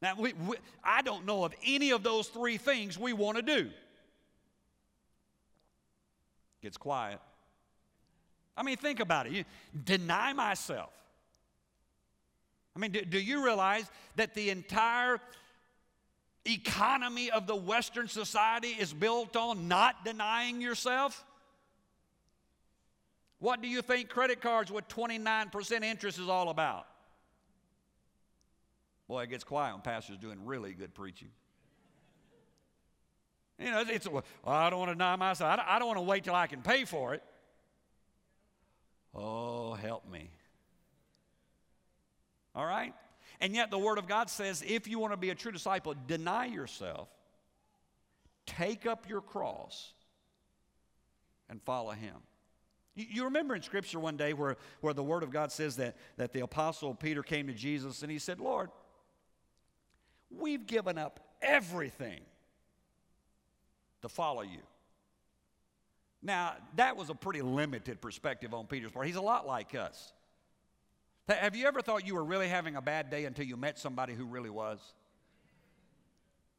Now, 0.00 0.14
we, 0.16 0.32
we, 0.32 0.56
I 0.82 1.02
don't 1.02 1.26
know 1.26 1.44
of 1.44 1.54
any 1.66 1.90
of 1.90 2.02
those 2.02 2.28
three 2.28 2.56
things 2.56 2.98
we 2.98 3.12
want 3.12 3.36
to 3.36 3.42
do. 3.42 3.70
Gets 6.62 6.76
quiet. 6.76 7.18
I 8.56 8.62
mean, 8.62 8.76
think 8.76 9.00
about 9.00 9.26
it. 9.26 9.32
You, 9.32 9.44
deny 9.84 10.32
myself. 10.32 10.92
I 12.76 12.78
mean, 12.78 12.92
do, 12.92 13.02
do 13.02 13.18
you 13.18 13.44
realize 13.44 13.90
that 14.16 14.34
the 14.34 14.50
entire 14.50 15.20
economy 16.46 17.30
of 17.30 17.46
the 17.46 17.56
Western 17.56 18.08
society 18.08 18.68
is 18.68 18.92
built 18.92 19.36
on 19.36 19.68
not 19.68 20.04
denying 20.04 20.60
yourself? 20.60 21.24
What 23.38 23.62
do 23.62 23.68
you 23.68 23.82
think 23.82 24.08
credit 24.08 24.40
cards 24.40 24.70
with 24.70 24.86
29% 24.88 25.82
interest 25.82 26.18
is 26.18 26.28
all 26.28 26.50
about? 26.50 26.86
Boy, 29.08 29.22
it 29.22 29.30
gets 29.30 29.44
quiet 29.44 29.72
when 29.72 29.82
pastor's 29.82 30.18
doing 30.18 30.44
really 30.44 30.72
good 30.72 30.94
preaching. 30.94 31.30
You 33.58 33.70
know, 33.70 33.84
it's, 33.86 34.08
well, 34.08 34.24
I 34.46 34.70
don't 34.70 34.78
want 34.78 34.90
to 34.90 34.94
deny 34.94 35.16
myself. 35.16 35.60
I 35.66 35.78
don't 35.78 35.88
want 35.88 35.98
to 35.98 36.04
wait 36.04 36.24
till 36.24 36.34
I 36.34 36.46
can 36.46 36.62
pay 36.62 36.84
for 36.84 37.14
it. 37.14 37.22
Oh, 39.14 39.74
help 39.74 40.08
me. 40.08 40.30
All 42.54 42.66
right? 42.66 42.94
And 43.40 43.54
yet, 43.54 43.70
the 43.70 43.78
Word 43.78 43.98
of 43.98 44.06
God 44.06 44.28
says 44.28 44.62
if 44.66 44.88
you 44.88 44.98
want 44.98 45.12
to 45.12 45.16
be 45.16 45.30
a 45.30 45.34
true 45.34 45.52
disciple, 45.52 45.94
deny 46.06 46.46
yourself, 46.46 47.08
take 48.46 48.86
up 48.86 49.08
your 49.08 49.20
cross, 49.20 49.92
and 51.48 51.62
follow 51.62 51.92
Him. 51.92 52.16
You, 52.96 53.24
remember 53.24 53.54
in 53.54 53.62
Scripture 53.62 54.00
one 54.00 54.16
day 54.16 54.32
where, 54.32 54.56
where 54.80 54.92
the 54.92 55.02
Word 55.02 55.22
of 55.22 55.30
God 55.30 55.52
says 55.52 55.76
that, 55.76 55.96
that 56.16 56.32
the 56.32 56.40
Apostle 56.40 56.94
Peter 56.94 57.22
came 57.22 57.46
to 57.46 57.54
Jesus 57.54 58.02
and 58.02 58.10
he 58.10 58.18
said, 58.18 58.40
Lord, 58.40 58.68
we've 60.30 60.66
given 60.66 60.98
up 60.98 61.20
everything 61.40 62.20
to 64.02 64.08
follow 64.08 64.42
you. 64.42 64.60
Now, 66.22 66.54
that 66.76 66.96
was 66.96 67.08
a 67.08 67.14
pretty 67.14 67.42
limited 67.42 68.00
perspective 68.00 68.52
on 68.52 68.66
Peter's 68.66 68.90
part. 68.90 69.06
He's 69.06 69.16
a 69.16 69.22
lot 69.22 69.46
like 69.46 69.74
us. 69.74 70.12
Have 71.34 71.56
you 71.56 71.66
ever 71.66 71.80
thought 71.80 72.06
you 72.06 72.14
were 72.14 72.24
really 72.24 72.48
having 72.48 72.76
a 72.76 72.82
bad 72.82 73.10
day 73.10 73.24
until 73.24 73.44
you 73.44 73.56
met 73.56 73.78
somebody 73.78 74.14
who 74.14 74.24
really 74.24 74.50
was? 74.50 74.78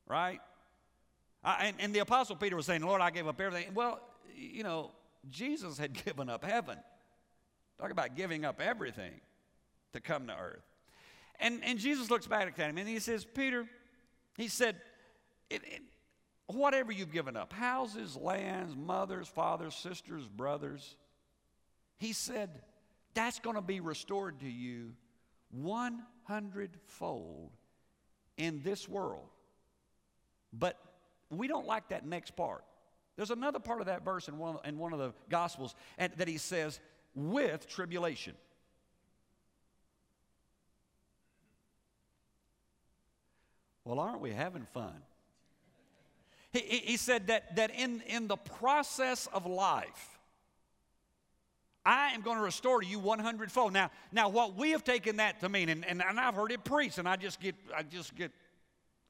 Right? 0.08 0.40
and, 1.44 1.76
and 1.80 1.94
the 1.94 2.00
Apostle 2.00 2.36
Peter 2.36 2.56
was 2.56 2.66
saying, 2.66 2.82
Lord, 2.82 3.02
I 3.02 3.10
gave 3.10 3.28
up 3.28 3.40
everything. 3.42 3.74
Well, 3.74 4.00
you 4.36 4.64
know, 4.64 4.92
Jesus 5.30 5.78
had 5.78 5.94
given 6.06 6.30
up 6.30 6.44
heaven. 6.44 6.78
Talk 7.80 7.92
about 7.92 8.16
giving 8.16 8.46
up 8.46 8.62
everything 8.62 9.14
to 9.94 10.00
come 10.00 10.28
to 10.28 10.36
earth. 10.38 10.64
And, 11.40 11.62
and 11.64 11.80
Jesus 11.80 12.12
looks 12.12 12.28
back 12.28 12.48
at 12.48 12.70
him 12.70 12.78
and 12.78 12.88
he 12.88 13.00
says, 13.00 13.26
Peter, 13.26 13.66
he 14.38 14.48
said, 14.48 14.76
it, 15.50 15.62
it, 15.66 15.82
whatever 16.46 16.92
you've 16.92 17.12
given 17.12 17.36
up 17.36 17.52
houses, 17.52 18.16
lands, 18.16 18.76
mothers, 18.76 19.28
fathers, 19.28 19.74
sisters, 19.74 20.28
brothers 20.28 20.96
he 22.02 22.14
said, 22.14 22.50
that's 23.14 23.40
going 23.40 23.56
to 23.56 23.62
be 23.62 23.80
restored 23.80 24.40
to 24.42 24.50
you 24.50 24.94
100 25.52 26.78
fold 26.86 27.52
in 28.38 28.62
this 28.64 28.88
world. 28.88 29.28
But 30.54 30.78
we 31.30 31.48
don't 31.48 31.66
like 31.66 31.90
that 31.90 32.06
next 32.06 32.36
part. 32.36 32.64
There's 33.16 33.32
another 33.32 33.60
part 33.60 33.82
of 33.82 33.88
that 33.88 34.04
verse 34.04 34.28
in 34.28 34.38
one, 34.38 34.58
in 34.66 34.78
one 34.78 34.94
of 34.94 35.00
the 35.00 35.14
Gospels 35.30 35.76
that 35.98 36.28
he 36.28 36.38
says, 36.38 36.80
with 37.14 37.68
tribulation. 37.68 38.34
Well, 43.84 44.00
aren't 44.00 44.22
we 44.22 44.32
having 44.32 44.66
fun? 44.66 44.94
He, 46.52 46.60
he 46.60 46.98
said 46.98 47.28
that, 47.28 47.56
that 47.56 47.72
in, 47.72 48.02
in 48.08 48.28
the 48.28 48.38
process 48.38 49.28
of 49.34 49.46
life, 49.46 50.20
I 51.86 52.10
am 52.10 52.22
going 52.22 52.38
to 52.38 52.44
restore 52.44 52.82
to 52.82 52.88
you 52.88 53.00
100 53.00 53.52
fold. 53.52 53.74
Now, 53.74 53.90
now 54.12 54.30
what 54.30 54.56
we 54.56 54.72
have 54.72 54.84
taken 54.84 55.18
that 55.18 55.40
to 55.40 55.50
mean, 55.50 55.70
and, 55.70 55.86
and, 55.86 56.02
and 56.02 56.20
I've 56.20 56.36
heard 56.36 56.52
it 56.52 56.64
preached, 56.64 57.00
and 57.00 57.08
I 57.08 57.16
just 57.16 57.40
get 57.40 57.56
I 57.76 57.84
just 57.84 58.16
get 58.16 58.32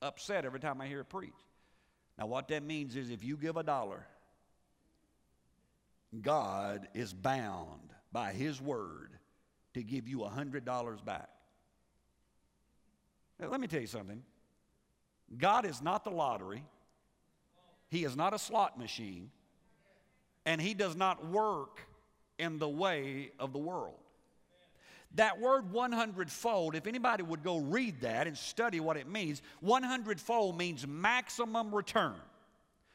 upset 0.02 0.46
every 0.46 0.60
time 0.60 0.80
I 0.80 0.88
hear 0.88 1.02
it 1.02 1.10
preached. 1.10 1.44
Now, 2.18 2.28
what 2.28 2.48
that 2.50 2.64
means 2.64 2.96
is 2.96 3.10
if 3.10 3.24
you 3.24 3.36
give 3.36 3.58
a 3.58 3.64
dollar, 3.64 4.06
God 6.22 6.88
is 6.94 7.14
bound 7.14 7.94
by 8.12 8.32
His 8.34 8.62
word 8.62 9.18
to 9.74 9.84
give 9.84 10.08
you 10.08 10.24
a 10.24 10.30
$100 10.30 11.06
back. 11.06 11.30
Now, 13.40 13.50
let 13.50 13.60
me 13.60 13.68
tell 13.68 13.82
you 13.82 13.88
something. 13.88 14.22
God 15.38 15.66
is 15.66 15.82
not 15.82 16.04
the 16.04 16.12
lottery, 16.12 16.64
He 17.90 18.04
is 18.04 18.16
not 18.16 18.34
a 18.34 18.40
slot 18.40 18.78
machine, 18.78 19.32
and 20.46 20.62
He 20.62 20.74
does 20.74 20.96
not 20.96 21.26
work 21.28 21.88
in 22.42 22.58
the 22.58 22.68
way 22.68 23.32
of 23.40 23.54
the 23.54 23.60
world. 23.60 23.94
That 25.16 25.40
word 25.40 25.72
100 25.72 26.32
fold, 26.32 26.76
if 26.76 26.88
anybody 26.88 27.22
would 27.22 27.44
go 27.44 27.60
read 27.60 28.02
that 28.02 28.28
and 28.28 28.38
study 28.38 28.80
what 28.80 28.98
it 28.98 29.08
means, 29.08 29.42
100 29.60 30.20
fold 30.20 30.58
means 30.58 30.88
maximum 30.88 31.74
return. 31.74 32.16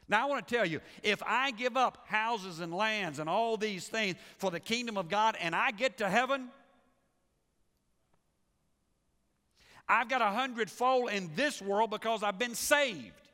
Now, 0.09 0.23
I 0.23 0.29
want 0.29 0.47
to 0.47 0.55
tell 0.55 0.65
you, 0.65 0.81
if 1.03 1.21
I 1.25 1.51
give 1.51 1.77
up 1.77 2.05
houses 2.07 2.59
and 2.59 2.73
lands 2.73 3.19
and 3.19 3.29
all 3.29 3.55
these 3.55 3.87
things 3.87 4.15
for 4.37 4.51
the 4.51 4.59
kingdom 4.59 4.97
of 4.97 5.09
God 5.09 5.37
and 5.39 5.55
I 5.55 5.71
get 5.71 5.97
to 5.97 6.09
heaven, 6.09 6.49
I've 9.87 10.09
got 10.09 10.21
a 10.21 10.29
hundredfold 10.29 11.11
in 11.11 11.29
this 11.35 11.61
world 11.61 11.91
because 11.91 12.23
I've 12.23 12.39
been 12.39 12.55
saved. 12.55 13.26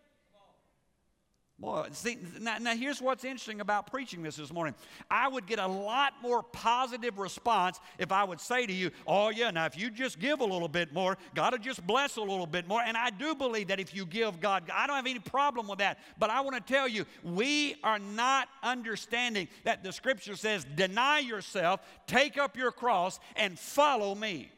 Boy, 1.63 1.88
see, 1.93 2.17
now, 2.41 2.58
now, 2.60 2.76
here's 2.76 3.02
what's 3.02 3.23
interesting 3.23 3.62
about 3.62 3.89
preaching 3.89 4.21
this 4.21 4.36
this 4.36 4.52
morning. 4.52 4.76
I 5.10 5.30
would 5.30 5.47
get 5.47 5.60
a 5.60 5.65
lot 5.65 6.12
more 6.21 6.43
positive 6.43 7.17
response 7.17 7.80
if 7.97 8.12
I 8.12 8.26
would 8.26 8.41
say 8.41 8.65
to 8.65 8.73
you, 8.73 8.91
Oh, 9.08 9.30
yeah, 9.30 9.49
now 9.49 9.65
if 9.65 9.78
you 9.78 9.89
just 9.89 10.19
give 10.19 10.41
a 10.41 10.43
little 10.43 10.67
bit 10.67 10.91
more, 10.91 11.17
God 11.34 11.54
will 11.54 11.60
just 11.60 11.88
bless 11.88 12.17
a 12.17 12.21
little 12.21 12.45
bit 12.45 12.67
more. 12.67 12.82
And 12.82 12.97
I 12.97 13.12
do 13.12 13.34
believe 13.34 13.69
that 13.69 13.80
if 13.80 13.95
you 13.95 14.06
give 14.06 14.41
God, 14.41 14.69
I 14.73 14.88
don't 14.88 14.97
have 14.97 15.08
any 15.08 15.19
problem 15.19 15.69
with 15.69 15.80
that. 15.80 15.99
But 16.19 16.30
I 16.30 16.41
want 16.41 16.58
to 16.58 16.73
tell 16.73 16.86
you, 16.86 17.06
we 17.23 17.76
are 17.82 17.99
not 17.99 18.49
understanding 18.62 19.47
that 19.63 19.86
the 19.86 19.93
scripture 19.93 20.36
says, 20.36 20.65
Deny 20.76 21.19
yourself, 21.19 21.80
take 22.08 22.38
up 22.38 22.58
your 22.58 22.73
cross, 22.73 23.21
and 23.38 23.58
follow 23.58 24.15
me. 24.15 24.52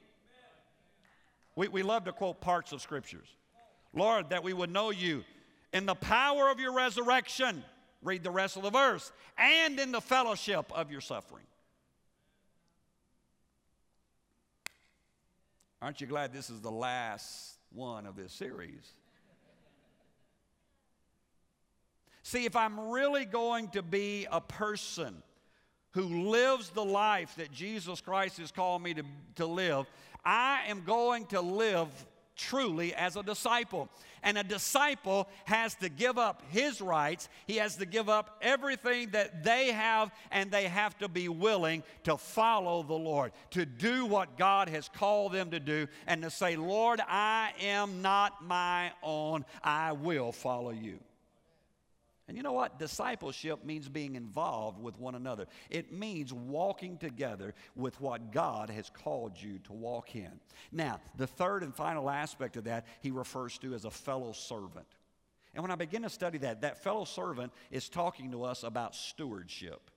We, 1.55 1.67
we 1.67 1.83
love 1.83 2.05
to 2.05 2.11
quote 2.11 2.41
parts 2.41 2.71
of 2.71 2.81
scriptures. 2.81 3.27
Lord, 3.93 4.31
that 4.31 4.43
we 4.43 4.53
would 4.53 4.71
know 4.71 4.89
you 4.89 5.23
in 5.75 5.85
the 5.85 5.93
power 5.93 6.49
of 6.49 6.57
your 6.57 6.71
resurrection, 6.71 7.61
read 8.01 8.23
the 8.23 8.31
rest 8.31 8.55
of 8.55 8.63
the 8.63 8.69
verse, 8.69 9.11
and 9.38 9.77
in 9.77 9.91
the 9.91 9.99
fellowship 9.99 10.71
of 10.73 10.89
your 10.89 11.01
suffering. 11.01 11.43
Aren't 15.81 15.99
you 15.99 16.07
glad 16.07 16.31
this 16.31 16.49
is 16.49 16.61
the 16.61 16.71
last 16.71 17.57
one 17.73 18.05
of 18.05 18.15
this 18.15 18.31
series? 18.31 18.89
See, 22.23 22.45
if 22.45 22.55
I'm 22.55 22.91
really 22.91 23.25
going 23.25 23.67
to 23.69 23.83
be 23.83 24.27
a 24.31 24.39
person 24.39 25.21
who 25.91 26.29
lives 26.29 26.69
the 26.69 26.85
life 26.85 27.35
that 27.35 27.51
Jesus 27.51 27.99
Christ 27.99 28.38
has 28.38 28.49
called 28.49 28.81
me 28.81 28.93
to, 28.93 29.03
to 29.35 29.45
live, 29.45 29.88
I 30.23 30.61
am 30.69 30.83
going 30.85 31.25
to 31.27 31.41
live 31.41 31.89
truly 32.36 32.93
as 32.93 33.15
a 33.15 33.24
disciple. 33.24 33.89
And 34.24 34.38
a 34.38 34.43
disciple 34.43 35.28
has 35.45 35.76
to 35.76 35.89
give 35.89 36.17
up 36.17 36.41
his 36.50 36.82
rights, 36.82 37.30
he 37.45 37.58
has 37.58 37.76
to 37.78 37.86
give 37.86 38.10
up 38.10 38.38
everything 38.41 39.10
that 39.12 39.43
they 39.43 39.71
have, 39.71 40.12
and 40.32 40.50
they 40.50 40.65
have 40.65 40.98
to 41.00 41.08
be 41.08 41.30
willing 41.30 41.84
to 42.04 42.17
follow 42.17 42.82
the 42.84 42.93
Lord, 42.93 43.34
to 43.52 43.65
do 43.65 44.06
what 44.06 44.38
God 44.38 44.67
has 44.69 44.89
called 44.89 45.34
them 45.34 45.52
to 45.52 45.60
do, 45.60 45.88
and 46.08 46.24
to 46.24 46.30
say, 46.30 46.56
Lord, 46.56 47.02
I 47.08 47.52
am 47.62 48.02
not 48.02 48.43
my 48.43 48.91
own, 49.04 49.45
I 49.63 49.91
will 49.91 50.32
follow 50.32 50.71
you. 50.71 51.00
And 52.27 52.35
you 52.35 52.41
know 52.41 52.53
what? 52.53 52.79
Discipleship 52.79 53.63
means 53.63 53.88
being 53.88 54.15
involved 54.15 54.79
with 54.79 54.97
one 54.97 55.13
another. 55.13 55.45
It 55.69 55.93
means 55.93 56.33
walking 56.33 56.97
together 56.97 57.53
with 57.75 57.99
what 58.01 58.31
God 58.31 58.71
has 58.71 58.89
called 58.89 59.39
you 59.39 59.59
to 59.65 59.73
walk 59.73 60.15
in. 60.15 60.31
Now, 60.71 60.99
the 61.17 61.27
third 61.27 61.61
and 61.61 61.73
final 61.73 62.09
aspect 62.09 62.57
of 62.57 62.63
that 62.63 62.88
he 63.01 63.11
refers 63.11 63.59
to 63.59 63.75
as 63.75 63.85
a 63.85 63.91
fellow 63.91 64.31
servant. 64.31 64.88
And 65.53 65.61
when 65.61 65.71
I 65.71 65.75
begin 65.75 66.01
to 66.01 66.09
study 66.09 66.39
that, 66.39 66.61
that 66.61 66.83
fellow 66.83 67.05
servant 67.05 67.53
is 67.69 67.89
talking 67.89 68.31
to 68.31 68.43
us 68.43 68.63
about 68.63 68.95
stewardship. 68.95 69.91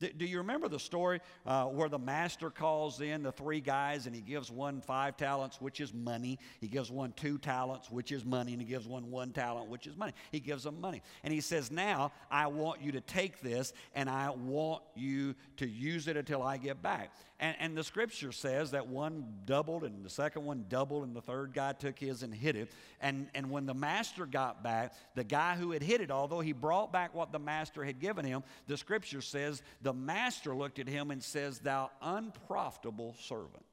Do 0.00 0.24
you 0.24 0.38
remember 0.38 0.68
the 0.68 0.78
story 0.78 1.20
uh, 1.46 1.66
where 1.66 1.88
the 1.88 1.98
master 1.98 2.50
calls 2.50 3.00
in 3.00 3.22
the 3.22 3.32
three 3.32 3.60
guys 3.60 4.06
and 4.06 4.14
he 4.14 4.20
gives 4.20 4.50
one 4.50 4.80
five 4.80 5.16
talents, 5.16 5.60
which 5.60 5.80
is 5.80 5.94
money. 5.94 6.38
He 6.60 6.68
gives 6.68 6.90
one 6.90 7.12
two 7.12 7.38
talents, 7.38 7.90
which 7.90 8.10
is 8.10 8.24
money. 8.24 8.52
And 8.52 8.60
he 8.60 8.66
gives 8.66 8.86
one 8.86 9.10
one 9.10 9.32
talent, 9.32 9.68
which 9.68 9.86
is 9.86 9.96
money. 9.96 10.12
He 10.32 10.40
gives 10.40 10.64
them 10.64 10.80
money. 10.80 11.02
And 11.22 11.32
he 11.32 11.40
says, 11.40 11.70
Now 11.70 12.12
I 12.30 12.48
want 12.48 12.82
you 12.82 12.92
to 12.92 13.00
take 13.00 13.40
this 13.40 13.72
and 13.94 14.10
I 14.10 14.30
want 14.30 14.82
you 14.94 15.34
to 15.58 15.66
use 15.66 16.08
it 16.08 16.16
until 16.16 16.42
I 16.42 16.56
get 16.56 16.82
back. 16.82 17.12
And, 17.44 17.56
and 17.60 17.76
the 17.76 17.84
scripture 17.84 18.32
says 18.32 18.70
that 18.70 18.86
one 18.86 19.26
doubled 19.44 19.84
and 19.84 20.02
the 20.02 20.08
second 20.08 20.46
one 20.46 20.64
doubled 20.70 21.04
and 21.04 21.14
the 21.14 21.20
third 21.20 21.52
guy 21.52 21.74
took 21.74 21.98
his 21.98 22.22
and 22.22 22.34
hid 22.34 22.56
it. 22.56 22.70
And, 23.02 23.28
and 23.34 23.50
when 23.50 23.66
the 23.66 23.74
master 23.74 24.24
got 24.24 24.62
back, 24.62 24.94
the 25.14 25.24
guy 25.24 25.54
who 25.54 25.72
had 25.72 25.82
hid 25.82 26.00
it, 26.00 26.10
although 26.10 26.40
he 26.40 26.52
brought 26.52 26.90
back 26.90 27.14
what 27.14 27.32
the 27.32 27.38
master 27.38 27.84
had 27.84 28.00
given 28.00 28.24
him, 28.24 28.44
the 28.66 28.78
scripture 28.78 29.20
says 29.20 29.62
the 29.82 29.92
master 29.92 30.56
looked 30.56 30.78
at 30.78 30.88
him 30.88 31.10
and 31.10 31.22
says, 31.22 31.58
Thou 31.58 31.90
unprofitable 32.00 33.14
servant. 33.20 33.66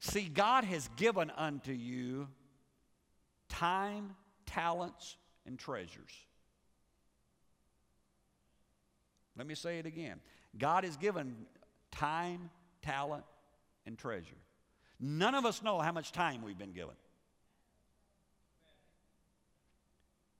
See, 0.00 0.30
God 0.32 0.64
has 0.64 0.88
given 0.96 1.30
unto 1.36 1.72
you 1.72 2.28
time, 3.50 4.16
talents, 4.46 5.18
and 5.44 5.58
treasures. 5.58 6.24
Let 9.36 9.46
me 9.46 9.54
say 9.54 9.78
it 9.78 9.84
again. 9.84 10.20
God 10.56 10.84
has 10.84 10.96
given 10.96 11.34
time, 11.94 12.50
talent, 12.82 13.24
and 13.86 13.96
treasure. 13.96 14.36
None 15.00 15.34
of 15.34 15.44
us 15.44 15.62
know 15.62 15.80
how 15.80 15.92
much 15.92 16.12
time 16.12 16.42
we've 16.42 16.58
been 16.58 16.72
given. 16.72 16.94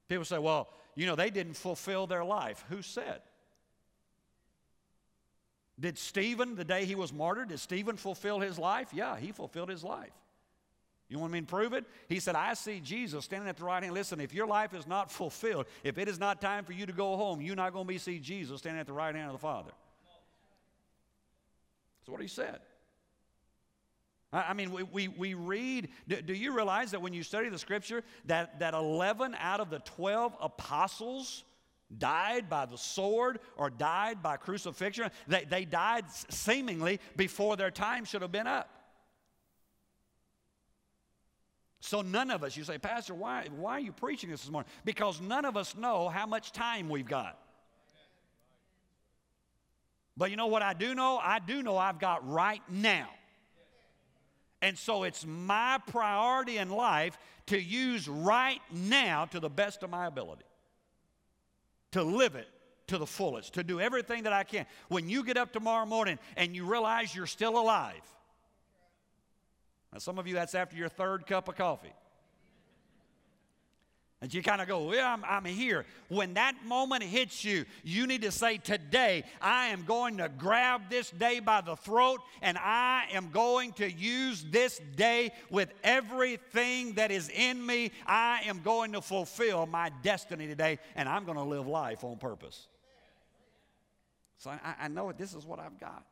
People 0.09 0.25
say, 0.25 0.38
well, 0.38 0.69
you 0.95 1.07
know, 1.07 1.17
they 1.17 1.31
didn't 1.31 1.55
fulfill 1.55 2.07
their 2.07 2.25
life. 2.25 2.64
Who 2.69 2.83
said? 2.83 3.21
Did 5.79 5.99
Stephen, 5.99 6.55
the 6.55 6.64
day 6.64 6.85
he 6.85 6.95
was 6.95 7.12
martyred, 7.12 7.49
did 7.49 7.59
Stephen 7.59 7.97
fulfill 7.97 8.38
his 8.38 8.59
life? 8.59 8.90
Yeah, 8.93 9.17
he 9.17 9.33
fulfilled 9.33 9.69
his 9.69 9.83
life. 9.83 10.12
You 11.09 11.19
want 11.19 11.33
me 11.33 11.40
to 11.40 11.47
prove 11.47 11.73
it? 11.73 11.85
He 12.09 12.21
said, 12.21 12.35
I 12.35 12.55
see 12.55 12.81
Jesus 12.81 13.25
standing 13.25 13.49
at 13.49 13.57
the 13.57 13.64
right 13.64 13.83
hand. 13.83 13.95
Listen, 13.95 14.21
if 14.21 14.33
your 14.33 14.47
life 14.47 14.73
is 14.73 14.87
not 14.87 15.11
fulfilled, 15.11 15.67
if 15.83 15.99
it 15.99 16.09
is 16.09 16.19
not 16.19 16.40
time 16.40 16.64
for 16.64 16.73
you 16.73 16.87
to 16.87 16.93
go 16.93 17.17
home, 17.17 17.40
you're 17.40 17.57
not 17.57 17.73
going 17.73 17.85
to 17.85 17.88
be 17.88 17.99
see 17.99 18.19
Jesus 18.19 18.61
standing 18.61 18.81
at 18.81 18.87
the 18.87 18.93
right 18.93 19.14
hand 19.14 19.27
of 19.27 19.33
the 19.33 19.38
Father. 19.38 19.71
That's 22.05 22.12
what 22.12 22.21
he 22.21 22.29
said. 22.29 22.59
I 24.31 24.53
mean, 24.53 24.73
we, 24.73 24.83
we, 24.83 25.09
we 25.09 25.35
read, 25.35 25.88
do, 26.07 26.21
do, 26.21 26.35
you 26.35 26.55
realize 26.55 26.90
that 26.90 27.01
when 27.01 27.14
you 27.14 27.23
study 27.23 27.49
the 27.49 27.59
scripture, 27.59 28.03
that, 28.27 28.59
that 28.59 28.75
11 28.75 29.35
out 29.38 29.61
of 29.61 29.71
the 29.71 29.79
12 29.79 30.35
apostles 30.38 31.45
died 31.97 32.51
by 32.51 32.67
the 32.67 32.77
sword 32.77 33.38
or 33.57 33.71
died 33.71 34.23
by 34.23 34.37
crucifixion? 34.37 35.11
They, 35.29 35.45
they 35.45 35.64
died 35.64 36.05
seemingly 36.29 37.01
before 37.17 37.57
their 37.57 37.71
time 37.71 38.05
should 38.05 38.21
have 38.21 38.33
been 38.33 38.49
up. 38.49 38.69
So 41.81 42.03
none 42.03 42.31
of 42.31 42.45
us, 42.45 42.55
you 42.55 42.64
say, 42.64 42.77
Pastor, 42.77 43.14
why, 43.14 43.47
why 43.57 43.73
are 43.73 43.81
you 43.81 43.93
preaching 43.93 44.31
this 44.31 44.43
this 44.43 44.51
morning? 44.51 44.71
Because 44.85 45.23
none 45.23 45.47
of 45.47 45.57
us 45.57 45.75
know 45.75 46.11
how 46.11 46.27
much 46.27 46.53
time 46.53 46.90
we've 46.90 47.09
got. 47.09 47.38
But 50.16 50.31
you 50.31 50.37
know 50.37 50.46
what 50.46 50.62
I 50.62 50.74
do 50.74 50.94
know? 50.94 51.18
I 51.22 51.38
do 51.40 51.62
know 51.62 51.77
I've 51.77 51.98
got 51.98 52.29
right 52.29 52.62
now. 52.68 53.09
And 54.62 54.79
so 54.79 55.03
it's 55.03 55.27
my 55.27 55.79
priority 55.88 56.57
in 56.59 56.70
life 56.70 57.18
to 57.46 57.61
use 57.61 58.09
right 58.09 58.61
now 58.72 59.27
to 59.27 59.40
the 59.40 59.50
best 59.50 59.83
of 59.83 59.90
my 59.90 60.07
ability, 60.07 60.44
to 61.92 62.03
live 62.03 62.35
it 62.35 62.48
to 62.87 62.96
the 62.96 63.07
fullest, 63.07 63.55
to 63.55 63.64
do 63.64 63.81
everything 63.81 64.22
that 64.22 64.33
I 64.33 64.44
can. 64.44 64.66
When 64.88 65.09
you 65.09 65.24
get 65.24 65.37
up 65.37 65.53
tomorrow 65.53 65.85
morning 65.85 66.18
and 66.37 66.55
you 66.55 66.64
realize 66.64 67.14
you're 67.14 67.27
still 67.27 67.59
alive, 67.59 68.00
now 69.92 69.98
some 69.98 70.18
of 70.18 70.27
you 70.27 70.35
that's 70.35 70.55
after 70.55 70.77
your 70.77 70.88
third 70.88 71.27
cup 71.27 71.48
of 71.48 71.57
coffee. 71.57 71.92
And 74.24 74.32
you 74.32 74.42
kind 74.42 74.62
of 74.62 74.68
go, 74.68 74.90
Yeah, 74.90 75.12
I'm, 75.12 75.22
I'm, 75.22 75.44
here. 75.44 75.84
When 76.08 76.32
that 76.32 76.54
moment 76.64 77.02
hits 77.02 77.44
you, 77.44 77.66
you 77.82 78.06
need 78.06 78.22
to 78.22 78.30
say, 78.30 78.56
Today, 78.56 79.24
I 79.38 79.66
am 79.66 79.84
going 79.84 80.16
to 80.16 80.30
grab 80.30 80.88
this 80.88 81.10
day 81.10 81.40
by 81.40 81.60
the 81.60 81.76
throat 81.76 82.22
and 82.40 82.56
I 82.56 83.04
am 83.12 83.28
going 83.28 83.74
to 83.74 83.92
use 83.92 84.42
this 84.50 84.80
day 84.96 85.32
with 85.50 85.74
everything 85.84 86.94
that 86.94 87.10
is 87.10 87.28
in 87.28 87.66
me. 87.66 87.90
I 88.06 88.40
am 88.46 88.62
going 88.62 88.92
to 88.92 89.02
fulfill 89.02 89.66
my 89.66 89.90
destiny 90.02 90.46
today 90.46 90.78
and 90.96 91.06
I'm 91.06 91.26
going 91.26 91.37
to 91.37 91.44
live 91.44 91.66
life 91.66 92.02
on 92.02 92.16
purpose. 92.16 92.68
So 94.38 94.48
I, 94.48 94.74
I 94.84 94.88
know 94.88 95.12
this 95.12 95.34
is 95.34 95.44
what 95.44 95.58
I've 95.58 95.78
got. 95.78 96.02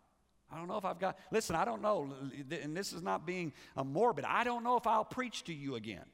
I 0.53 0.59
don't 0.59 0.69
know 0.69 0.77
if 0.77 0.85
I've 0.85 0.99
got, 0.99 1.19
listen, 1.31 1.57
I 1.57 1.65
don't 1.65 1.81
know, 1.81 2.13
and 2.63 2.77
this 2.77 2.93
is 2.93 3.01
not 3.03 3.25
being 3.25 3.55
a 3.75 3.83
morbid, 3.83 4.27
I 4.27 4.45
don't 4.45 4.65
know 4.65 4.77
if 4.77 4.87
I'll 4.87 5.03
preach 5.03 5.45
to 5.45 5.55
you 5.55 5.77
again. 5.77 6.05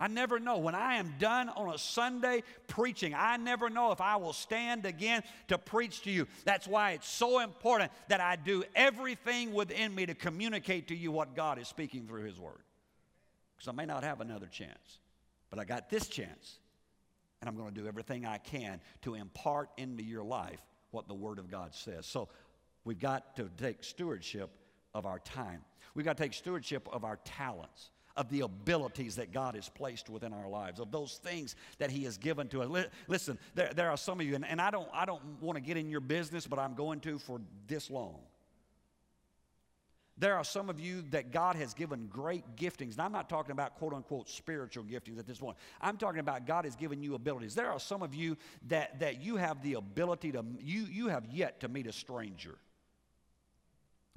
I 0.00 0.06
never 0.06 0.38
know. 0.38 0.58
When 0.58 0.76
I 0.76 0.94
am 0.94 1.14
done 1.18 1.48
on 1.48 1.74
a 1.74 1.78
Sunday 1.78 2.44
preaching, 2.68 3.14
I 3.14 3.36
never 3.36 3.68
know 3.68 3.90
if 3.90 4.00
I 4.00 4.16
will 4.16 4.32
stand 4.32 4.86
again 4.86 5.22
to 5.48 5.58
preach 5.58 6.02
to 6.02 6.10
you. 6.10 6.28
That's 6.44 6.68
why 6.68 6.92
it's 6.92 7.08
so 7.08 7.40
important 7.40 7.90
that 8.08 8.20
I 8.20 8.36
do 8.36 8.62
everything 8.76 9.52
within 9.52 9.94
me 9.94 10.06
to 10.06 10.14
communicate 10.14 10.88
to 10.88 10.94
you 10.94 11.10
what 11.10 11.34
God 11.34 11.58
is 11.58 11.66
speaking 11.66 12.06
through 12.06 12.24
His 12.24 12.38
Word. 12.38 12.62
Because 13.56 13.68
I 13.68 13.72
may 13.72 13.86
not 13.86 14.04
have 14.04 14.20
another 14.20 14.46
chance, 14.46 14.98
but 15.50 15.58
I 15.58 15.64
got 15.64 15.90
this 15.90 16.06
chance. 16.06 16.58
And 17.40 17.48
I'm 17.48 17.56
going 17.56 17.72
to 17.72 17.80
do 17.80 17.88
everything 17.88 18.24
I 18.24 18.38
can 18.38 18.80
to 19.02 19.14
impart 19.14 19.70
into 19.76 20.04
your 20.04 20.24
life 20.24 20.60
what 20.92 21.08
the 21.08 21.14
Word 21.14 21.40
of 21.40 21.50
God 21.50 21.74
says. 21.74 22.06
So 22.06 22.28
we've 22.84 22.98
got 23.00 23.34
to 23.36 23.50
take 23.56 23.82
stewardship 23.82 24.50
of 24.94 25.06
our 25.06 25.18
time, 25.18 25.62
we've 25.94 26.04
got 26.04 26.16
to 26.16 26.22
take 26.22 26.34
stewardship 26.34 26.88
of 26.92 27.04
our 27.04 27.16
talents 27.24 27.90
of 28.18 28.28
the 28.30 28.40
abilities 28.40 29.16
that 29.16 29.32
God 29.32 29.54
has 29.54 29.68
placed 29.68 30.10
within 30.10 30.32
our 30.34 30.48
lives, 30.48 30.80
of 30.80 30.90
those 30.90 31.20
things 31.22 31.54
that 31.78 31.90
He 31.90 32.02
has 32.04 32.18
given 32.18 32.48
to 32.48 32.62
us. 32.62 32.86
Listen, 33.06 33.38
there, 33.54 33.72
there 33.72 33.90
are 33.90 33.96
some 33.96 34.20
of 34.20 34.26
you, 34.26 34.34
and, 34.34 34.44
and 34.44 34.60
I 34.60 34.70
don't, 34.70 34.88
I 34.92 35.06
don't 35.06 35.22
want 35.40 35.56
to 35.56 35.62
get 35.62 35.76
in 35.76 35.88
your 35.88 36.00
business, 36.00 36.44
but 36.46 36.58
I'm 36.58 36.74
going 36.74 36.98
to 37.00 37.18
for 37.18 37.40
this 37.68 37.88
long. 37.88 38.18
There 40.18 40.34
are 40.34 40.42
some 40.42 40.68
of 40.68 40.80
you 40.80 41.04
that 41.10 41.30
God 41.30 41.54
has 41.54 41.74
given 41.74 42.08
great 42.08 42.56
giftings. 42.56 42.94
And 42.94 43.02
I'm 43.02 43.12
not 43.12 43.28
talking 43.28 43.52
about 43.52 43.78
quote 43.78 43.94
unquote 43.94 44.28
spiritual 44.28 44.82
giftings 44.82 45.20
at 45.20 45.28
this 45.28 45.38
point. 45.38 45.56
I'm 45.80 45.96
talking 45.96 46.18
about 46.18 46.44
God 46.44 46.64
has 46.64 46.74
given 46.74 47.00
you 47.00 47.14
abilities. 47.14 47.54
There 47.54 47.70
are 47.70 47.78
some 47.78 48.02
of 48.02 48.16
you 48.16 48.36
that, 48.66 48.98
that 48.98 49.22
you 49.22 49.36
have 49.36 49.62
the 49.62 49.74
ability 49.74 50.32
to, 50.32 50.44
you, 50.58 50.86
you 50.90 51.06
have 51.06 51.24
yet 51.26 51.60
to 51.60 51.68
meet 51.68 51.86
a 51.86 51.92
stranger. 51.92 52.56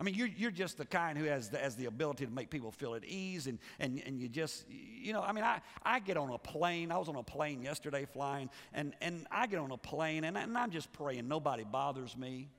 I 0.02 0.04
mean, 0.04 0.16
you're, 0.16 0.30
you're 0.36 0.50
just 0.50 0.80
the 0.80 0.86
kind 0.86 1.16
who 1.16 1.26
has 1.26 1.50
the, 1.50 1.60
has 1.60 1.76
the 1.76 1.86
ability 1.86 2.26
to 2.26 2.32
make 2.32 2.50
people 2.50 2.72
feel 2.72 2.96
at 2.96 3.06
ease, 3.06 3.46
and, 3.46 3.60
and, 3.80 4.02
and 4.04 4.20
you 4.20 4.28
just, 4.28 4.66
you 4.68 5.14
know, 5.14 5.22
I 5.22 5.32
mean, 5.32 5.44
I, 5.44 5.62
I 5.86 6.00
get 6.00 6.18
on 6.18 6.32
a 6.32 6.40
plane. 6.40 6.92
I 6.92 6.98
was 6.98 7.08
on 7.08 7.18
a 7.18 7.22
plane 7.22 7.62
yesterday 7.62 8.08
flying, 8.12 8.50
and, 8.74 8.96
and 9.00 9.28
I 9.30 9.46
get 9.46 9.60
on 9.60 9.70
a 9.70 9.78
plane, 9.78 10.24
and, 10.24 10.36
and 10.36 10.58
I'm 10.58 10.72
just 10.72 10.92
praying 10.92 11.28
nobody 11.28 11.64
bothers 11.64 12.18
me. 12.18 12.50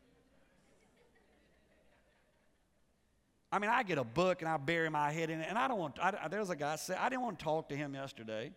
I 3.50 3.58
mean, 3.58 3.70
I 3.70 3.82
get 3.82 3.98
a 3.98 4.04
book 4.04 4.40
and 4.40 4.48
I 4.48 4.56
bury 4.56 4.88
my 4.88 5.10
head 5.10 5.28
in 5.28 5.40
it, 5.40 5.46
and 5.48 5.58
I 5.58 5.66
don't 5.66 5.80
want, 5.80 5.98
I, 6.00 6.28
there's 6.28 6.50
a 6.50 6.56
guy 6.56 6.76
said, 6.76 6.98
I 7.00 7.08
didn't 7.08 7.22
want 7.22 7.40
to 7.40 7.44
talk 7.44 7.68
to 7.70 7.76
him 7.76 7.94
yesterday. 7.94 8.52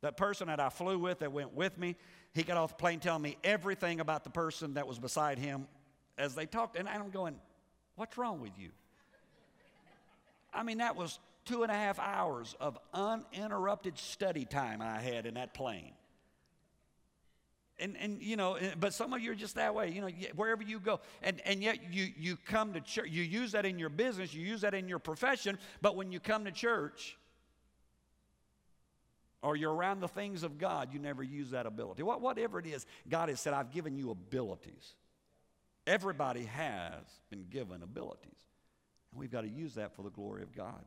That 0.00 0.16
person 0.16 0.46
that 0.46 0.58
I 0.58 0.70
flew 0.70 0.98
with 0.98 1.18
that 1.18 1.32
went 1.32 1.52
with 1.52 1.76
me, 1.76 1.96
he 2.32 2.44
got 2.44 2.56
off 2.56 2.70
the 2.70 2.76
plane 2.76 2.98
telling 2.98 3.20
me 3.20 3.36
everything 3.44 4.00
about 4.00 4.24
the 4.24 4.30
person 4.30 4.72
that 4.74 4.86
was 4.86 4.98
beside 4.98 5.38
him 5.38 5.68
as 6.18 6.34
they 6.34 6.46
talked. 6.46 6.76
And 6.76 6.88
I'm 6.88 7.10
going, 7.10 7.36
What's 7.96 8.18
wrong 8.18 8.40
with 8.40 8.52
you? 8.58 8.70
I 10.52 10.62
mean, 10.62 10.78
that 10.78 10.96
was 10.96 11.18
two 11.46 11.62
and 11.62 11.72
a 11.72 11.74
half 11.74 11.98
hours 11.98 12.54
of 12.60 12.78
uninterrupted 12.92 13.98
study 13.98 14.44
time 14.44 14.82
I 14.82 15.00
had 15.00 15.24
in 15.26 15.34
that 15.34 15.54
plane 15.54 15.92
and, 17.78 17.96
and 17.98 18.22
you 18.22 18.36
know 18.36 18.54
eh, 18.54 18.70
but 18.78 18.94
some 18.94 19.12
of 19.12 19.20
you 19.20 19.32
are 19.32 19.36
just 19.36 19.54
that 19.56 19.74
way 19.74 19.90
you 19.90 20.00
know 20.00 20.08
wherever 20.34 20.62
you 20.62 20.80
go 20.80 21.00
and, 21.22 21.40
and 21.44 21.62
yet 21.62 21.92
you, 21.92 22.08
you 22.16 22.36
come 22.46 22.72
to 22.72 22.80
church 22.80 23.08
you 23.08 23.22
use 23.22 23.52
that 23.52 23.66
in 23.66 23.78
your 23.78 23.88
business 23.88 24.32
you 24.34 24.44
use 24.44 24.62
that 24.62 24.74
in 24.74 24.88
your 24.88 24.98
profession 24.98 25.58
but 25.82 25.96
when 25.96 26.12
you 26.12 26.20
come 26.20 26.44
to 26.44 26.50
church 26.50 27.16
or 29.42 29.56
you're 29.56 29.72
around 29.72 30.00
the 30.00 30.08
things 30.08 30.42
of 30.42 30.58
god 30.58 30.88
you 30.92 30.98
never 30.98 31.22
use 31.22 31.50
that 31.50 31.66
ability 31.66 32.02
what, 32.02 32.20
whatever 32.20 32.58
it 32.58 32.66
is 32.66 32.86
god 33.08 33.28
has 33.28 33.40
said 33.40 33.52
i've 33.52 33.72
given 33.72 33.96
you 33.96 34.10
abilities 34.10 34.94
everybody 35.86 36.44
has 36.44 37.04
been 37.30 37.44
given 37.50 37.82
abilities 37.82 38.46
and 39.12 39.20
we've 39.20 39.30
got 39.30 39.42
to 39.42 39.48
use 39.48 39.74
that 39.74 39.94
for 39.94 40.02
the 40.02 40.10
glory 40.10 40.42
of 40.42 40.54
god 40.54 40.84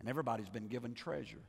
and 0.00 0.08
everybody's 0.08 0.48
been 0.48 0.68
given 0.68 0.94
treasure 0.94 1.42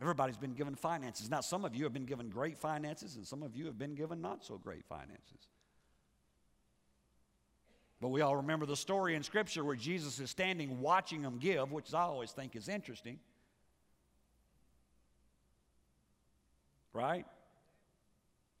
Everybody's 0.00 0.36
been 0.36 0.52
given 0.52 0.74
finances. 0.74 1.30
Now, 1.30 1.40
some 1.40 1.64
of 1.64 1.74
you 1.74 1.84
have 1.84 1.92
been 1.94 2.04
given 2.04 2.28
great 2.28 2.58
finances, 2.58 3.16
and 3.16 3.26
some 3.26 3.42
of 3.42 3.56
you 3.56 3.64
have 3.66 3.78
been 3.78 3.94
given 3.94 4.20
not 4.20 4.44
so 4.44 4.58
great 4.58 4.84
finances. 4.84 5.48
But 8.00 8.08
we 8.08 8.20
all 8.20 8.36
remember 8.36 8.66
the 8.66 8.76
story 8.76 9.14
in 9.14 9.22
Scripture 9.22 9.64
where 9.64 9.74
Jesus 9.74 10.20
is 10.20 10.28
standing 10.28 10.80
watching 10.80 11.22
them 11.22 11.38
give, 11.38 11.72
which 11.72 11.94
I 11.94 12.02
always 12.02 12.30
think 12.32 12.54
is 12.54 12.68
interesting. 12.68 13.18
Right? 16.92 17.24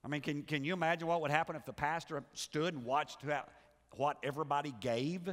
I 0.06 0.08
mean, 0.08 0.20
can, 0.20 0.42
can 0.44 0.62
you 0.62 0.72
imagine 0.72 1.08
what 1.08 1.20
would 1.20 1.32
happen 1.32 1.56
if 1.56 1.64
the 1.64 1.72
pastor 1.72 2.22
stood 2.32 2.74
and 2.74 2.84
watched 2.84 3.24
what 3.96 4.18
everybody 4.22 4.72
gave? 4.80 5.28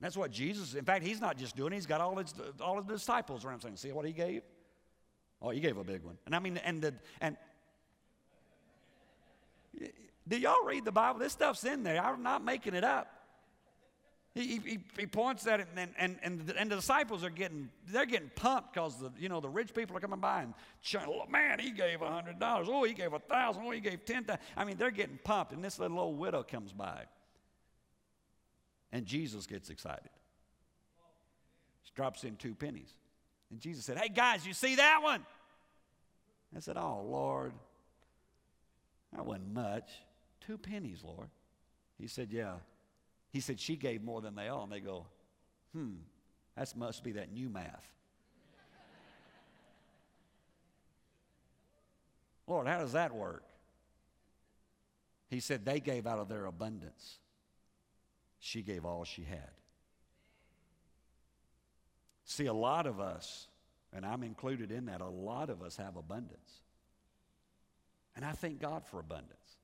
That's 0.00 0.16
what 0.16 0.30
Jesus, 0.30 0.74
in 0.74 0.86
fact, 0.86 1.04
he's 1.04 1.20
not 1.20 1.36
just 1.36 1.54
doing 1.54 1.74
it, 1.74 1.76
he's 1.76 1.84
got 1.84 2.00
all 2.00 2.16
his, 2.16 2.32
all 2.62 2.78
his 2.78 2.86
disciples 2.86 3.44
around 3.44 3.60
saying, 3.60 3.76
See 3.76 3.92
what 3.92 4.06
he 4.06 4.14
gave? 4.14 4.40
Oh, 5.42 5.50
he 5.50 5.60
gave 5.60 5.76
a 5.76 5.84
big 5.84 6.02
one. 6.02 6.16
And 6.24 6.34
I 6.34 6.38
mean, 6.38 6.56
and 6.64 6.80
the, 6.80 6.94
and 7.20 7.36
do 10.26 10.38
y'all 10.38 10.64
read 10.64 10.86
the 10.86 10.92
Bible? 10.92 11.20
This 11.20 11.34
stuff's 11.34 11.64
in 11.64 11.82
there. 11.82 12.02
I'm 12.02 12.22
not 12.22 12.42
making 12.42 12.72
it 12.72 12.84
up. 12.84 13.13
He, 14.34 14.58
he, 14.58 14.78
he 14.98 15.06
points 15.06 15.46
at 15.46 15.60
it, 15.60 15.68
and, 15.76 15.90
and, 15.96 16.18
and, 16.22 16.40
the, 16.40 16.58
and 16.58 16.68
the 16.68 16.74
disciples 16.74 17.22
are 17.22 17.30
getting, 17.30 17.68
they're 17.86 18.04
getting 18.04 18.32
pumped 18.34 18.74
because 18.74 18.98
the, 18.98 19.12
you 19.16 19.28
know, 19.28 19.40
the 19.40 19.48
rich 19.48 19.72
people 19.72 19.96
are 19.96 20.00
coming 20.00 20.18
by 20.18 20.42
and, 20.42 20.54
man, 21.30 21.60
he 21.60 21.70
gave 21.70 22.02
a 22.02 22.06
$100. 22.06 22.66
Oh, 22.68 22.82
he 22.82 22.94
gave 22.94 23.12
a 23.12 23.18
1000 23.18 23.62
Oh, 23.64 23.70
he 23.70 23.78
gave 23.78 24.04
10000 24.04 24.36
I 24.56 24.64
mean, 24.64 24.76
they're 24.76 24.90
getting 24.90 25.20
pumped, 25.22 25.52
and 25.52 25.62
this 25.62 25.78
little 25.78 26.00
old 26.00 26.18
widow 26.18 26.42
comes 26.42 26.72
by. 26.72 27.02
And 28.90 29.06
Jesus 29.06 29.46
gets 29.46 29.70
excited. 29.70 30.10
She 31.84 31.92
drops 31.94 32.24
in 32.24 32.34
two 32.34 32.56
pennies. 32.56 32.92
And 33.50 33.60
Jesus 33.60 33.84
said, 33.84 33.98
Hey, 33.98 34.08
guys, 34.08 34.44
you 34.44 34.52
see 34.52 34.74
that 34.76 35.00
one? 35.00 35.24
I 36.56 36.60
said, 36.60 36.76
Oh, 36.76 37.04
Lord, 37.08 37.52
that 39.12 39.24
wasn't 39.24 39.54
much. 39.54 39.90
Two 40.40 40.58
pennies, 40.58 41.02
Lord. 41.04 41.28
He 41.98 42.08
said, 42.08 42.28
Yeah. 42.32 42.54
He 43.34 43.40
said, 43.40 43.58
She 43.58 43.74
gave 43.74 44.04
more 44.04 44.20
than 44.20 44.36
they 44.36 44.46
all. 44.46 44.62
And 44.62 44.70
they 44.70 44.78
go, 44.78 45.06
Hmm, 45.72 45.94
that 46.56 46.72
must 46.76 47.02
be 47.02 47.10
that 47.12 47.32
new 47.32 47.50
math. 47.50 47.74
Lord, 52.46 52.68
how 52.68 52.78
does 52.78 52.92
that 52.92 53.12
work? 53.12 53.42
He 55.26 55.40
said, 55.40 55.64
They 55.64 55.80
gave 55.80 56.06
out 56.06 56.20
of 56.20 56.28
their 56.28 56.46
abundance. 56.46 57.18
She 58.38 58.62
gave 58.62 58.84
all 58.84 59.02
she 59.02 59.24
had. 59.24 59.50
See, 62.24 62.46
a 62.46 62.52
lot 62.52 62.86
of 62.86 63.00
us, 63.00 63.48
and 63.92 64.06
I'm 64.06 64.22
included 64.22 64.70
in 64.70 64.86
that, 64.86 65.00
a 65.00 65.08
lot 65.08 65.50
of 65.50 65.60
us 65.60 65.76
have 65.76 65.96
abundance. 65.96 66.62
And 68.14 68.24
I 68.24 68.30
thank 68.30 68.60
God 68.60 68.86
for 68.86 69.00
abundance. 69.00 69.58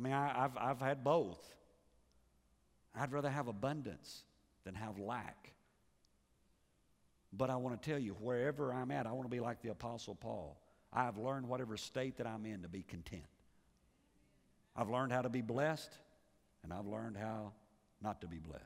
I 0.00 0.02
mean, 0.02 0.12
I, 0.14 0.32
have 0.32 0.56
I've 0.56 0.80
had 0.80 1.04
both. 1.04 1.38
I'd 2.94 3.12
rather 3.12 3.28
have 3.28 3.48
abundance 3.48 4.22
than 4.64 4.74
have 4.74 4.98
lack. 4.98 5.52
But 7.32 7.50
I 7.50 7.56
want 7.56 7.80
to 7.80 7.90
tell 7.90 7.98
you, 7.98 8.14
wherever 8.14 8.72
I'm 8.72 8.90
at, 8.90 9.06
I 9.06 9.12
want 9.12 9.24
to 9.26 9.30
be 9.30 9.40
like 9.40 9.60
the 9.60 9.70
Apostle 9.70 10.14
Paul. 10.14 10.58
I 10.92 11.04
have 11.04 11.18
learned 11.18 11.46
whatever 11.46 11.76
state 11.76 12.16
that 12.16 12.26
I'm 12.26 12.46
in 12.46 12.62
to 12.62 12.68
be 12.68 12.82
content. 12.82 13.22
I've 14.74 14.88
learned 14.88 15.12
how 15.12 15.22
to 15.22 15.28
be 15.28 15.42
blessed, 15.42 15.92
and 16.64 16.72
I've 16.72 16.86
learned 16.86 17.16
how 17.16 17.52
not 18.02 18.22
to 18.22 18.26
be 18.26 18.38
blessed. 18.38 18.64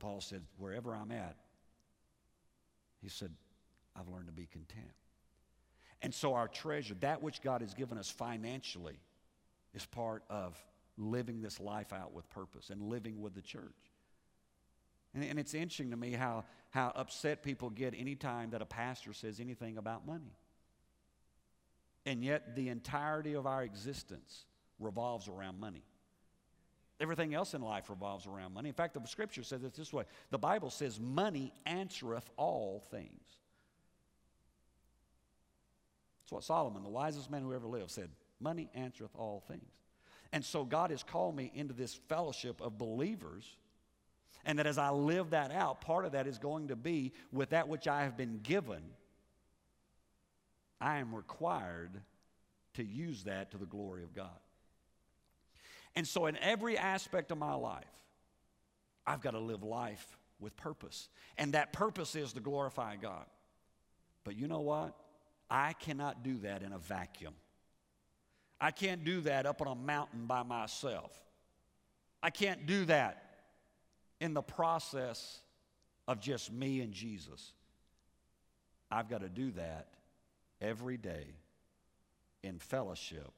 Paul 0.00 0.20
said, 0.20 0.42
wherever 0.56 0.96
I'm 0.96 1.12
at, 1.12 1.36
he 3.02 3.08
said, 3.08 3.30
I've 3.94 4.08
learned 4.08 4.26
to 4.26 4.32
be 4.32 4.46
content. 4.46 4.90
And 6.02 6.12
so 6.12 6.34
our 6.34 6.48
treasure, 6.48 6.94
that 7.00 7.22
which 7.22 7.42
God 7.42 7.60
has 7.60 7.74
given 7.74 7.98
us 7.98 8.08
financially, 8.08 8.98
is 9.74 9.86
part 9.86 10.24
of 10.28 10.62
living 10.96 11.40
this 11.40 11.60
life 11.60 11.92
out 11.92 12.12
with 12.12 12.28
purpose 12.30 12.70
and 12.70 12.82
living 12.82 13.20
with 13.20 13.34
the 13.34 13.42
church. 13.42 13.62
And, 15.14 15.24
and 15.24 15.38
it's 15.38 15.54
interesting 15.54 15.90
to 15.90 15.96
me 15.96 16.12
how, 16.12 16.44
how 16.70 16.92
upset 16.94 17.42
people 17.42 17.70
get 17.70 17.94
anytime 17.96 18.50
that 18.50 18.62
a 18.62 18.66
pastor 18.66 19.12
says 19.12 19.40
anything 19.40 19.78
about 19.78 20.06
money. 20.06 20.36
And 22.06 22.24
yet, 22.24 22.56
the 22.56 22.68
entirety 22.68 23.34
of 23.34 23.46
our 23.46 23.62
existence 23.62 24.44
revolves 24.78 25.28
around 25.28 25.60
money. 25.60 25.84
Everything 26.98 27.34
else 27.34 27.54
in 27.54 27.62
life 27.62 27.88
revolves 27.88 28.26
around 28.26 28.52
money. 28.52 28.68
In 28.68 28.74
fact, 28.74 28.94
the 28.94 29.06
scripture 29.06 29.42
says 29.42 29.64
it 29.64 29.74
this 29.74 29.92
way 29.92 30.04
the 30.30 30.38
Bible 30.38 30.70
says, 30.70 30.98
Money 31.00 31.52
answereth 31.66 32.28
all 32.36 32.84
things. 32.90 33.22
That's 36.22 36.32
what 36.32 36.44
Solomon, 36.44 36.82
the 36.82 36.90
wisest 36.90 37.30
man 37.30 37.42
who 37.42 37.54
ever 37.54 37.66
lived, 37.66 37.90
said. 37.90 38.10
Money 38.40 38.70
answereth 38.74 39.14
all 39.14 39.42
things. 39.46 39.70
And 40.32 40.44
so 40.44 40.64
God 40.64 40.90
has 40.90 41.02
called 41.02 41.36
me 41.36 41.50
into 41.54 41.74
this 41.74 41.94
fellowship 42.08 42.60
of 42.60 42.78
believers. 42.78 43.44
And 44.44 44.58
that 44.58 44.66
as 44.66 44.78
I 44.78 44.90
live 44.90 45.30
that 45.30 45.50
out, 45.52 45.80
part 45.82 46.06
of 46.06 46.12
that 46.12 46.26
is 46.26 46.38
going 46.38 46.68
to 46.68 46.76
be 46.76 47.12
with 47.30 47.50
that 47.50 47.68
which 47.68 47.86
I 47.86 48.04
have 48.04 48.16
been 48.16 48.40
given, 48.42 48.82
I 50.80 50.98
am 50.98 51.14
required 51.14 52.00
to 52.74 52.84
use 52.84 53.24
that 53.24 53.50
to 53.50 53.58
the 53.58 53.66
glory 53.66 54.02
of 54.02 54.14
God. 54.14 54.28
And 55.96 56.06
so, 56.06 56.26
in 56.26 56.36
every 56.38 56.78
aspect 56.78 57.32
of 57.32 57.38
my 57.38 57.54
life, 57.54 57.84
I've 59.06 59.20
got 59.20 59.32
to 59.32 59.40
live 59.40 59.62
life 59.62 60.16
with 60.38 60.56
purpose. 60.56 61.08
And 61.36 61.52
that 61.54 61.72
purpose 61.72 62.14
is 62.14 62.32
to 62.34 62.40
glorify 62.40 62.96
God. 62.96 63.26
But 64.24 64.36
you 64.36 64.46
know 64.46 64.60
what? 64.60 64.94
I 65.50 65.72
cannot 65.74 66.22
do 66.22 66.38
that 66.38 66.62
in 66.62 66.72
a 66.72 66.78
vacuum. 66.78 67.34
I 68.60 68.70
can't 68.70 69.04
do 69.04 69.22
that 69.22 69.46
up 69.46 69.62
on 69.62 69.68
a 69.68 69.74
mountain 69.74 70.26
by 70.26 70.42
myself. 70.42 71.10
I 72.22 72.30
can't 72.30 72.66
do 72.66 72.84
that 72.86 73.22
in 74.20 74.34
the 74.34 74.42
process 74.42 75.40
of 76.06 76.20
just 76.20 76.52
me 76.52 76.80
and 76.80 76.92
Jesus. 76.92 77.52
I've 78.90 79.08
got 79.08 79.22
to 79.22 79.28
do 79.28 79.52
that 79.52 79.88
every 80.60 80.96
day 80.96 81.26
in 82.42 82.58
fellowship 82.58 83.30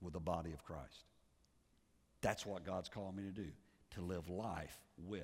with 0.00 0.14
the 0.14 0.20
body 0.20 0.52
of 0.52 0.64
Christ. 0.64 1.04
That's 2.22 2.46
what 2.46 2.64
God's 2.64 2.88
called 2.88 3.16
me 3.16 3.24
to 3.24 3.30
do, 3.30 3.48
to 3.92 4.00
live 4.00 4.28
life 4.28 4.76
with 5.06 5.22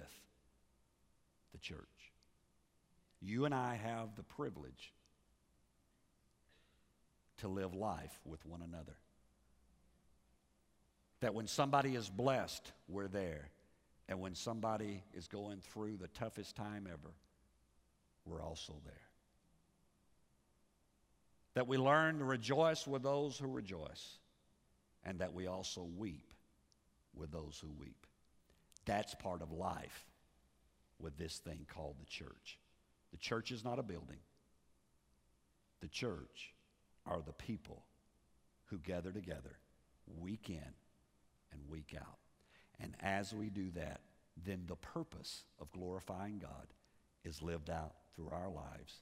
the 1.53 1.59
church. 1.59 1.79
You 3.21 3.47
and 3.47 3.55
I 3.55 3.77
have 3.77 4.17
the 4.17 4.23
privilege 4.23 4.93
to 7.45 7.49
live 7.49 7.75
life 7.75 8.19
with 8.25 8.45
one 8.47 8.63
another. 8.63 8.97
That 11.21 11.35
when 11.35 11.47
somebody 11.47 11.95
is 11.95 12.09
blessed, 12.09 12.73
we're 12.89 13.07
there. 13.07 13.51
And 14.09 14.19
when 14.19 14.35
somebody 14.35 15.03
is 15.13 15.29
going 15.29 15.61
through 15.61 15.99
the 15.99 16.09
toughest 16.09 16.57
time 16.57 16.89
ever, 16.91 17.13
we're 18.25 18.43
also 18.43 18.75
there. 18.87 18.95
That 21.53 21.69
we 21.69 21.77
learn 21.77 22.19
to 22.21 22.25
rejoice 22.25 22.87
with 22.87 23.03
those 23.03 23.37
who 23.39 23.49
rejoice, 23.49 24.17
and 25.05 25.19
that 25.19 25.35
we 25.35 25.47
also 25.47 25.87
weep 25.99 26.33
with 27.15 27.31
those 27.31 27.61
who 27.61 27.71
weep. 27.79 28.07
That's 28.87 29.15
part 29.15 29.43
of 29.43 29.53
life 29.53 30.07
with 30.99 31.19
this 31.19 31.39
thing 31.39 31.67
called 31.69 31.97
the 32.01 32.07
church. 32.07 32.59
The 33.13 33.19
church 33.19 33.51
is 33.51 33.65
not 33.65 33.79
a 33.79 33.83
building, 33.83 34.21
the 35.83 35.89
church 35.89 36.54
are 37.07 37.21
the 37.25 37.33
people 37.33 37.85
who 38.67 38.79
gather 38.79 39.13
together 39.13 39.59
week 40.21 40.51
in 40.51 40.75
and 41.53 41.61
week 41.69 41.95
out. 41.99 42.19
And 42.81 42.95
as 43.01 43.33
we 43.33 43.51
do 43.51 43.71
that, 43.73 44.01
then 44.45 44.65
the 44.67 44.77
purpose 44.77 45.45
of 45.61 45.71
glorifying 45.73 46.39
God 46.39 46.67
is 47.25 47.43
lived 47.43 47.71
out 47.71 47.95
through 48.15 48.31
our 48.31 48.51
lives. 48.51 49.01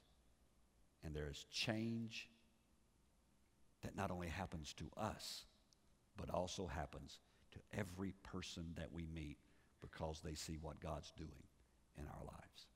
And 1.03 1.15
there 1.15 1.29
is 1.29 1.45
change 1.51 2.29
that 3.81 3.95
not 3.95 4.11
only 4.11 4.27
happens 4.27 4.73
to 4.73 4.85
us, 4.97 5.45
but 6.15 6.29
also 6.29 6.67
happens 6.67 7.19
to 7.51 7.59
every 7.77 8.13
person 8.23 8.65
that 8.75 8.91
we 8.91 9.07
meet 9.13 9.37
because 9.81 10.21
they 10.23 10.35
see 10.35 10.57
what 10.61 10.79
God's 10.79 11.11
doing 11.17 11.43
in 11.97 12.05
our 12.05 12.25
lives. 12.25 12.67